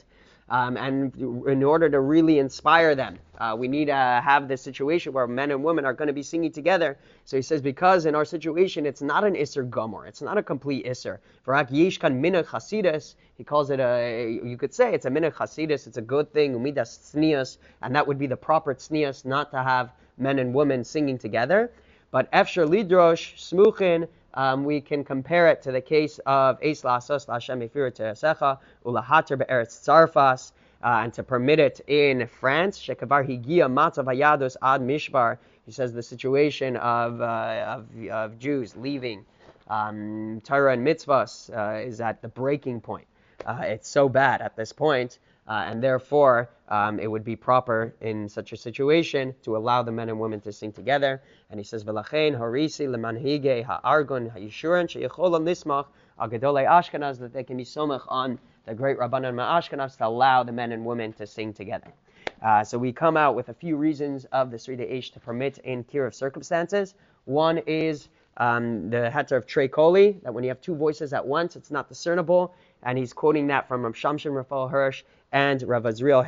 Um, 0.47 0.77
and 0.77 1.15
in 1.47 1.63
order 1.63 1.89
to 1.89 1.99
really 1.99 2.37
inspire 2.37 2.93
them, 2.93 3.17
uh, 3.39 3.55
we 3.57 3.67
need 3.67 3.85
to 3.85 3.95
have 3.95 4.47
this 4.47 4.61
situation 4.61 5.11
where 5.11 5.25
men 5.25 5.49
and 5.49 5.63
women 5.63 5.85
are 5.85 5.93
going 5.93 6.07
to 6.07 6.13
be 6.13 6.21
singing 6.21 6.51
together. 6.51 6.99
So 7.23 7.35
he 7.35 7.41
says, 7.41 7.63
because 7.63 8.05
in 8.05 8.13
our 8.13 8.25
situation, 8.25 8.85
it's 8.85 9.01
not 9.01 9.23
an 9.23 9.33
Isser 9.33 9.67
Gomor, 9.67 10.07
it's 10.07 10.21
not 10.21 10.37
a 10.37 10.43
complete 10.43 10.85
Isser. 10.85 11.17
V'rak 11.47 11.71
yeshkan 11.71 12.21
minach 12.21 12.45
chasidus, 12.45 13.15
he 13.35 13.43
calls 13.43 13.71
it 13.71 13.79
a, 13.79 14.39
you 14.43 14.55
could 14.55 14.73
say 14.73 14.93
it's 14.93 15.07
a 15.07 15.09
minach 15.09 15.33
chasidus, 15.33 15.87
it's 15.87 15.97
a 15.97 16.01
good 16.01 16.31
thing, 16.31 16.53
umidas 16.53 17.15
tznius, 17.15 17.57
and 17.81 17.95
that 17.95 18.05
would 18.05 18.19
be 18.19 18.27
the 18.27 18.37
proper 18.37 18.75
tznius, 18.75 19.25
not 19.25 19.49
to 19.49 19.63
have 19.63 19.93
men 20.19 20.37
and 20.37 20.53
women 20.53 20.83
singing 20.83 21.17
together. 21.17 21.71
But 22.11 22.31
efsher 22.31 22.67
lidrosh 22.69 23.35
smuchin, 23.35 24.07
um, 24.35 24.63
we 24.63 24.81
can 24.81 25.03
compare 25.03 25.47
it 25.47 25.61
to 25.63 25.71
the 25.71 25.81
case 25.81 26.19
of 26.25 26.59
Eis 26.61 26.81
Lasos 26.83 27.27
Lashem 27.27 27.67
Efir 27.67 27.91
Teresecha 27.91 28.59
Ulahater 28.85 29.37
Be'eretz 29.37 29.79
Tzarfas, 29.79 30.51
uh, 30.83 31.01
and 31.03 31.13
to 31.13 31.23
permit 31.23 31.59
it 31.59 31.81
in 31.87 32.27
France. 32.27 32.79
Shekavar 32.79 33.27
Higia 33.27 33.71
Matzav 33.71 34.05
Hayados 34.05 34.55
Ad 34.61 34.81
Mishbar. 34.81 35.37
He 35.65 35.71
says 35.71 35.93
the 35.93 36.03
situation 36.03 36.75
of, 36.77 37.21
uh, 37.21 37.79
of, 37.79 38.07
of, 38.09 38.39
Jews 38.39 38.75
leaving 38.75 39.25
um, 39.67 40.41
Torah 40.43 40.73
and 40.73 40.85
mitzvahs 40.85 41.49
uh, 41.55 41.79
is 41.79 42.01
at 42.01 42.21
the 42.21 42.27
breaking 42.27 42.81
point. 42.81 43.07
Uh, 43.45 43.61
it's 43.63 43.89
so 43.89 44.07
bad 44.07 44.41
at 44.41 44.55
this 44.55 44.71
point 44.71 45.17
uh, 45.47 45.63
and 45.67 45.81
therefore, 45.81 46.49
um, 46.69 46.99
it 46.99 47.09
would 47.09 47.23
be 47.23 47.35
proper 47.35 47.93
in 48.01 48.27
such 48.27 48.51
a 48.51 48.57
situation 48.57 49.35
to 49.43 49.55
allow 49.55 49.83
the 49.83 49.91
men 49.91 50.09
and 50.09 50.19
women 50.19 50.41
to 50.41 50.51
sing 50.51 50.71
together. 50.71 51.21
And 51.51 51.59
he 51.59 51.63
says, 51.63 51.83
"V'lachein 51.83 52.37
harisi 52.37 52.87
lemanhige 52.87 53.63
ha'argon 53.63 54.29
ha'yishuran 54.29 54.87
sheyicholam 54.87 55.43
nismach 55.43 55.85
agadolei 56.19 56.67
Ashkenaz 56.67 57.19
that 57.19 57.33
they 57.33 57.43
can 57.43 57.57
be 57.57 57.63
somach 57.63 58.03
on 58.07 58.39
the 58.65 58.73
great 58.73 58.97
Rabbanan 58.97 59.35
Ma'ashkenaz 59.35 59.97
to 59.97 60.07
allow 60.07 60.41
the 60.41 60.51
men 60.51 60.71
and 60.71 60.83
women 60.83 61.13
to 61.13 61.27
sing 61.27 61.53
together." 61.53 61.93
Uh, 62.41 62.63
so 62.63 62.77
we 62.77 62.91
come 62.91 63.15
out 63.15 63.35
with 63.35 63.49
a 63.49 63.53
few 63.53 63.77
reasons 63.77 64.25
of 64.31 64.49
the 64.49 64.57
Seridei 64.57 64.91
Eish 64.91 65.13
to 65.13 65.19
permit 65.19 65.59
in 65.59 65.83
cure 65.83 66.07
of 66.07 66.15
circumstances. 66.15 66.95
One 67.25 67.59
is 67.59 68.09
um, 68.37 68.89
the 68.89 69.09
heter 69.13 69.37
of 69.37 69.45
Trey 69.45 69.67
Koli, 69.67 70.19
that 70.23 70.33
when 70.33 70.43
you 70.43 70.49
have 70.49 70.59
two 70.59 70.75
voices 70.75 71.13
at 71.13 71.25
once, 71.25 71.55
it's 71.55 71.71
not 71.71 71.87
discernible 71.87 72.53
and 72.85 72.97
he's 72.97 73.13
quoting 73.13 73.47
that 73.47 73.67
from 73.67 73.81
Shamshin 73.93 74.33
Raphael 74.33 74.67
Hirsch 74.67 75.03
and 75.35 75.61
Rav 75.63 75.83
Azriel 75.83 76.25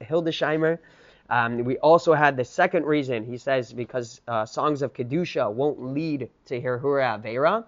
Hildesheimer. 0.00 0.78
Um, 1.28 1.64
we 1.64 1.76
also 1.78 2.14
had 2.14 2.34
the 2.38 2.44
second 2.46 2.86
reason, 2.86 3.24
he 3.26 3.36
says, 3.36 3.74
because 3.74 4.22
uh, 4.26 4.46
songs 4.46 4.80
of 4.80 4.94
Kedusha 4.94 5.52
won't 5.52 5.82
lead 5.82 6.30
to 6.46 6.60
Hirhura 6.60 7.20
Avera. 7.20 7.64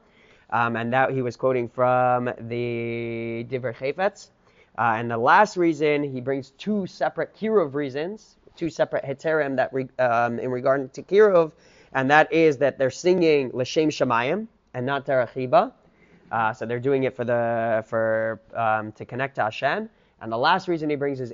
Um, 0.51 0.77
and 0.77 0.93
that 0.93 1.11
he 1.11 1.21
was 1.21 1.37
quoting 1.37 1.69
from 1.69 2.27
the 2.39 3.47
Divrei 3.51 3.75
Chayfetz. 3.77 4.31
Uh, 4.79 4.97
and 4.97 5.11
the 5.11 5.19
last 5.19 5.57
reason, 5.57 6.03
he 6.03 6.21
brings 6.21 6.51
two 6.51 6.87
separate 6.87 7.35
Kiruv 7.37 7.75
reasons, 7.75 8.37
two 8.57 8.71
separate 8.71 9.05
heterim 9.05 9.57
that 9.57 9.73
re, 9.73 9.87
um, 9.99 10.39
in 10.39 10.51
regard 10.51 10.93
to 10.95 11.03
Kiruv, 11.03 11.53
and 11.93 12.11
that 12.11 12.33
is 12.33 12.57
that 12.59 12.79
they're 12.79 12.91
singing 12.91 13.51
L'Shem 13.53 13.91
Shemayim 13.91 14.47
and 14.73 14.87
not 14.87 15.07
Terachiba. 15.07 15.73
Uh, 16.33 16.53
so 16.53 16.67
they're 16.67 16.81
doing 16.81 17.05
it 17.05 17.15
for 17.17 17.25
the 17.25 17.85
for 17.87 18.41
um, 18.55 18.93
to 18.93 19.05
connect 19.05 19.37
to 19.37 19.43
Hashem. 19.45 19.89
And 20.25 20.33
the 20.33 20.39
last 20.39 20.69
reason 20.69 20.89
he 20.89 20.97
brings 20.97 21.21
is 21.21 21.33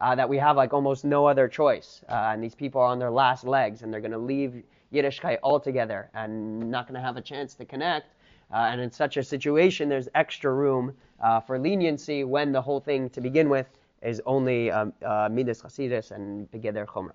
uh, 0.00 0.14
that 0.14 0.28
we 0.28 0.38
have 0.38 0.56
like 0.56 0.72
almost 0.72 1.04
no 1.04 1.26
other 1.26 1.48
choice. 1.48 2.02
Uh, 2.08 2.30
and 2.32 2.42
these 2.42 2.54
people 2.54 2.80
are 2.80 2.86
on 2.86 2.98
their 2.98 3.10
last 3.10 3.44
legs, 3.44 3.82
and 3.82 3.92
they're 3.92 4.00
going 4.00 4.10
to 4.12 4.16
leave 4.16 4.62
Yiddishkeit 4.90 5.38
altogether 5.42 6.08
and 6.14 6.70
not 6.70 6.86
going 6.88 6.94
to 6.94 7.00
have 7.00 7.18
a 7.18 7.20
chance 7.20 7.52
to 7.56 7.66
connect. 7.66 8.06
Uh, 8.50 8.68
and 8.70 8.80
in 8.80 8.90
such 8.90 9.18
a 9.18 9.22
situation, 9.22 9.90
there's 9.90 10.08
extra 10.14 10.50
room 10.50 10.94
uh, 11.22 11.40
for 11.40 11.58
leniency 11.58 12.24
when 12.24 12.52
the 12.52 12.62
whole 12.62 12.80
thing 12.80 13.10
to 13.10 13.20
begin 13.20 13.50
with 13.50 13.66
is 14.00 14.22
only 14.24 14.70
um, 14.70 14.94
uh, 15.04 15.28
Midas 15.30 15.60
Chasidis 15.60 16.10
and 16.10 16.50
Begeder 16.52 16.86
Chomer. 16.86 17.12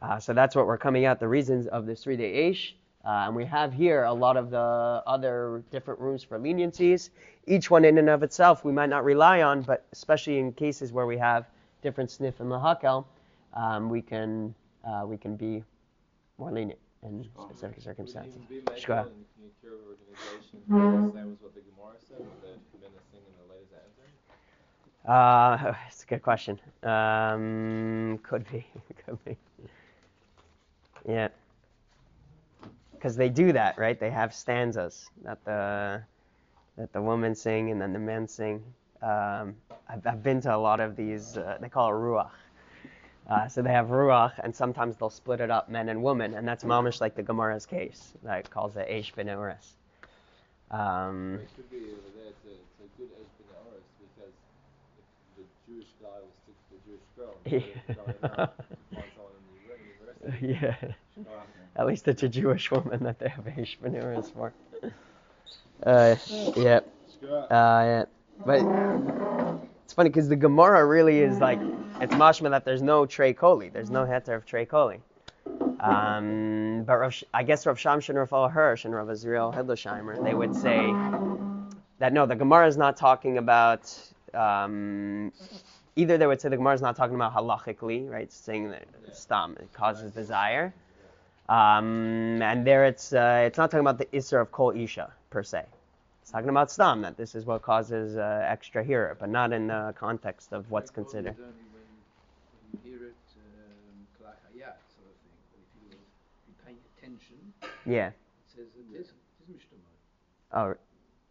Uh, 0.00 0.18
so 0.18 0.32
that's 0.32 0.56
what 0.56 0.66
we're 0.66 0.78
coming 0.78 1.04
at, 1.04 1.20
the 1.20 1.28
reasons 1.28 1.66
of 1.66 1.84
this 1.84 2.06
Seridei 2.06 2.48
Eish. 2.48 2.72
Uh, 3.04 3.24
and 3.26 3.34
we 3.34 3.44
have 3.44 3.72
here 3.72 4.04
a 4.04 4.12
lot 4.12 4.36
of 4.36 4.50
the 4.50 5.02
other 5.06 5.62
different 5.70 5.98
rooms 5.98 6.22
for 6.22 6.38
leniencies. 6.38 7.10
Each 7.46 7.70
one 7.70 7.84
in 7.84 7.98
and 7.98 8.08
of 8.08 8.22
itself 8.22 8.64
we 8.64 8.72
might 8.72 8.88
not 8.88 9.04
rely 9.04 9.42
on, 9.42 9.62
but 9.62 9.84
especially 9.92 10.38
in 10.38 10.52
cases 10.52 10.92
where 10.92 11.06
we 11.06 11.18
have 11.18 11.46
different 11.82 12.10
sniff 12.10 12.38
and 12.38 12.48
lahakel, 12.48 13.04
um, 13.54 13.90
we 13.90 14.00
can 14.00 14.54
uh, 14.84 15.04
we 15.06 15.16
can 15.16 15.36
be 15.36 15.64
more 16.38 16.52
lenient 16.52 16.78
in 17.02 17.28
specific 17.40 17.80
circumstances. 17.80 18.38
Would 18.48 18.56
you 18.56 18.62
be 18.62 18.72
Shkoyach. 18.80 19.06
making 19.06 19.24
in 19.38 19.44
the 19.44 19.68
Kiruv 19.68 19.80
organization 19.90 20.62
the 20.68 21.12
same 21.12 21.32
as 21.32 21.40
what 21.40 21.54
the 21.54 21.60
Gemara 21.60 21.94
said, 21.98 22.18
with 22.18 22.42
the 22.42 22.78
menacing 22.78 23.22
and 23.26 23.36
the 23.42 23.52
ladies 23.52 23.72
answering? 23.74 24.14
Uh, 25.06 25.74
it's 25.88 26.04
a 26.04 26.06
good 26.06 26.22
question. 26.22 26.60
Um, 26.84 28.18
could 28.22 28.48
be, 28.50 28.64
could 29.06 29.24
be. 29.24 29.36
Yeah. 31.08 31.28
Because 33.02 33.16
they 33.16 33.30
do 33.30 33.52
that, 33.52 33.78
right? 33.78 33.98
They 33.98 34.10
have 34.10 34.32
stanzas 34.32 35.10
that 35.24 35.44
the 35.44 36.02
that 36.76 36.92
the 36.92 37.02
women 37.02 37.34
sing 37.34 37.72
and 37.72 37.80
then 37.80 37.92
the 37.92 37.98
men 37.98 38.28
sing. 38.28 38.62
Um, 39.02 39.56
I've, 39.88 40.06
I've 40.06 40.22
been 40.22 40.40
to 40.42 40.54
a 40.54 40.56
lot 40.56 40.78
of 40.78 40.94
these. 40.94 41.36
Uh, 41.36 41.58
they 41.60 41.68
call 41.68 41.88
it 41.88 41.94
ruach. 41.94 42.30
Uh, 43.28 43.48
so 43.48 43.60
they 43.60 43.72
have 43.72 43.88
ruach, 43.88 44.38
and 44.44 44.54
sometimes 44.54 44.96
they'll 44.96 45.10
split 45.10 45.40
it 45.40 45.50
up, 45.50 45.68
men 45.68 45.88
and 45.88 46.00
women, 46.00 46.34
and 46.34 46.46
that's 46.46 46.62
mamish 46.62 47.00
like 47.00 47.16
the 47.16 47.24
Gemara's 47.24 47.66
case 47.66 48.12
that 48.22 48.48
calls 48.48 48.76
it 48.76 48.88
eish 48.88 49.12
ben 49.16 49.28
Ores. 49.28 49.74
Um, 50.70 51.40
It 51.42 51.48
could 51.56 51.70
be 51.72 51.78
over 51.78 52.10
there, 52.14 52.30
it's 52.30 52.46
a, 52.46 52.54
it's 52.54 52.78
a 52.86 52.98
good 53.00 53.10
Eshbin 53.18 53.50
Oris, 53.66 53.82
because 53.98 54.34
if 54.96 55.46
the 55.66 55.72
Jewish 55.72 55.90
guy 56.00 56.18
will 56.22 56.30
stick 56.44 56.56
to 56.70 56.74
the 56.74 56.82
Jewish 56.86 57.06
girl, 57.16 57.34
instead 57.46 58.06
of 58.06 58.22
going 58.22 58.38
out 58.38 58.54
find 58.94 59.10
someone 59.16 59.34
in 59.34 59.44
the 59.50 60.38
university. 60.38 60.86
yeah. 60.86 60.92
At 61.76 61.86
least 61.86 62.06
it's 62.08 62.22
a 62.22 62.28
Jewish 62.28 62.70
woman 62.70 63.02
that 63.04 63.18
they 63.18 63.28
have 63.28 63.44
ben 63.44 64.22
for. 64.34 64.52
Uh, 65.84 66.16
yeah. 66.56 66.80
Uh, 67.22 67.46
yeah. 67.50 68.04
But 68.44 68.60
it's 69.84 69.94
funny 69.94 70.10
because 70.10 70.28
the 70.28 70.36
Gemara 70.36 70.84
really 70.84 71.20
is 71.20 71.38
like 71.38 71.58
it's 72.00 72.14
mashma 72.14 72.50
that 72.50 72.64
there's 72.64 72.82
no 72.82 73.06
trey 73.06 73.32
koli, 73.32 73.68
there's 73.68 73.90
no 73.90 74.04
heter 74.04 74.36
of 74.36 74.46
trey 74.46 74.64
koli. 74.64 75.00
Um, 75.80 76.84
but 76.86 76.96
Rav, 76.96 77.22
I 77.34 77.42
guess 77.42 77.66
Rav 77.66 77.76
Shamshon, 77.76 78.14
Rafael 78.14 78.48
Hirsch, 78.48 78.84
and 78.84 78.94
Rav 78.94 79.08
Azriel 79.08 79.54
Hildesheimer, 79.54 80.22
they 80.22 80.34
would 80.34 80.54
say 80.54 80.92
that 81.98 82.12
no, 82.12 82.26
the 82.26 82.36
Gemara 82.36 82.66
is 82.68 82.76
not 82.76 82.96
talking 82.96 83.38
about. 83.38 83.94
Um, 84.34 85.32
either 85.96 86.16
they 86.16 86.26
would 86.26 86.40
say 86.40 86.48
the 86.48 86.56
Gemara 86.56 86.74
is 86.74 86.80
not 86.80 86.96
talking 86.96 87.16
about 87.16 87.34
halachically, 87.34 88.08
right? 88.08 88.32
Saying 88.32 88.70
that 88.70 88.84
stam 89.12 89.56
it 89.60 89.72
causes 89.72 90.12
desire, 90.12 90.72
um, 91.52 92.40
and 92.40 92.66
there 92.66 92.86
it's 92.86 93.12
uh, 93.12 93.44
it's 93.46 93.58
not 93.58 93.70
talking 93.70 93.86
about 93.86 93.98
the 93.98 94.06
isser 94.06 94.40
of 94.40 94.50
kol 94.50 94.70
isha 94.70 95.12
per 95.28 95.42
se. 95.42 95.64
It's 96.22 96.30
talking 96.30 96.48
about 96.48 96.70
stam 96.70 97.02
that 97.02 97.16
this 97.18 97.34
is 97.34 97.44
what 97.44 97.60
causes 97.60 98.16
uh, 98.16 98.46
extra 98.48 98.82
here, 98.82 99.16
but 99.20 99.28
not 99.28 99.52
in 99.52 99.66
the 99.66 99.92
context 99.98 100.52
of 100.52 100.70
what's 100.70 100.90
considered. 100.90 101.36
It's 101.36 101.40
only 101.40 101.68
when, 101.76 101.84
when 102.56 102.68
you 102.72 102.78
hear 102.88 103.08
it, 103.08 103.20
um, 103.36 104.06
klach 104.16 104.40
hayat 104.48 104.80
sort 104.96 105.12
of 105.12 105.16
thing. 105.20 105.36
But 105.52 105.60
if 105.60 105.70
you, 105.76 105.88
if 105.92 106.44
you 106.48 106.54
pay 106.64 106.76
attention, 106.96 107.40
Yeah. 107.84 108.16
it 108.56 108.70
it 108.72 109.00
is, 109.00 109.08
it 109.10 109.52
is. 109.52 109.60
Oh, 110.52 110.74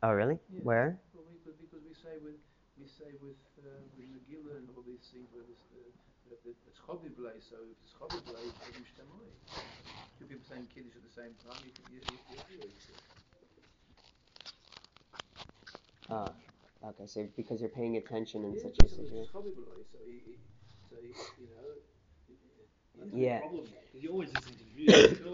oh 0.04 0.12
really? 0.12 0.38
Yeah. 0.54 0.62
Where? 0.62 1.00
Well, 1.16 1.26
we, 1.26 1.38
because 1.58 1.82
we 1.82 1.96
say 1.98 2.22
with 2.22 2.38
we 2.78 2.86
say 2.86 3.10
with 3.26 3.42
uh, 3.66 3.74
with 3.98 4.06
Megillah 4.06 4.60
and 4.60 4.70
all 4.76 4.84
these 4.86 5.02
things 5.10 5.34
where 5.34 5.46
this, 5.50 5.66
uh, 5.74 5.82
that 6.30 6.44
that 6.46 6.54
it's 6.70 6.78
chobi 6.86 7.10
so 7.42 7.58
if 7.66 7.78
it's 7.82 7.96
chobi 7.98 8.22
blay, 8.30 8.46
it's 8.46 8.78
mishtamah. 8.78 9.91
Two 10.22 10.28
people 10.28 10.46
saying 10.46 10.68
kiddush 10.70 10.94
at 10.94 11.02
the 11.02 11.10
same 11.10 11.34
time, 11.42 11.58
you 11.66 11.74
can 11.74 11.82
it. 11.98 12.70
Oh, 16.12 16.30
okay. 16.90 17.08
So 17.08 17.28
because 17.36 17.60
you're 17.60 17.74
paying 17.74 17.98
attention 17.98 18.46
in 18.46 18.54
Yeah, 18.54 18.62
such 18.62 18.78
a 18.86 18.88
situation. 18.88 19.18
it's 19.18 19.32
so 19.34 19.98
he, 20.06 20.22
he, 20.22 20.38
so 20.92 20.96
he, 21.02 21.10
you 21.42 21.50
know. 21.58 21.74
That's 23.00 23.10
Yeah. 23.18 23.34
the 23.34 23.40
problem, 23.50 23.66
because 23.66 24.04
you're 24.04 24.14
always 24.14 24.30
listening 24.30 24.58
to 24.62 24.66
music. 24.78 25.26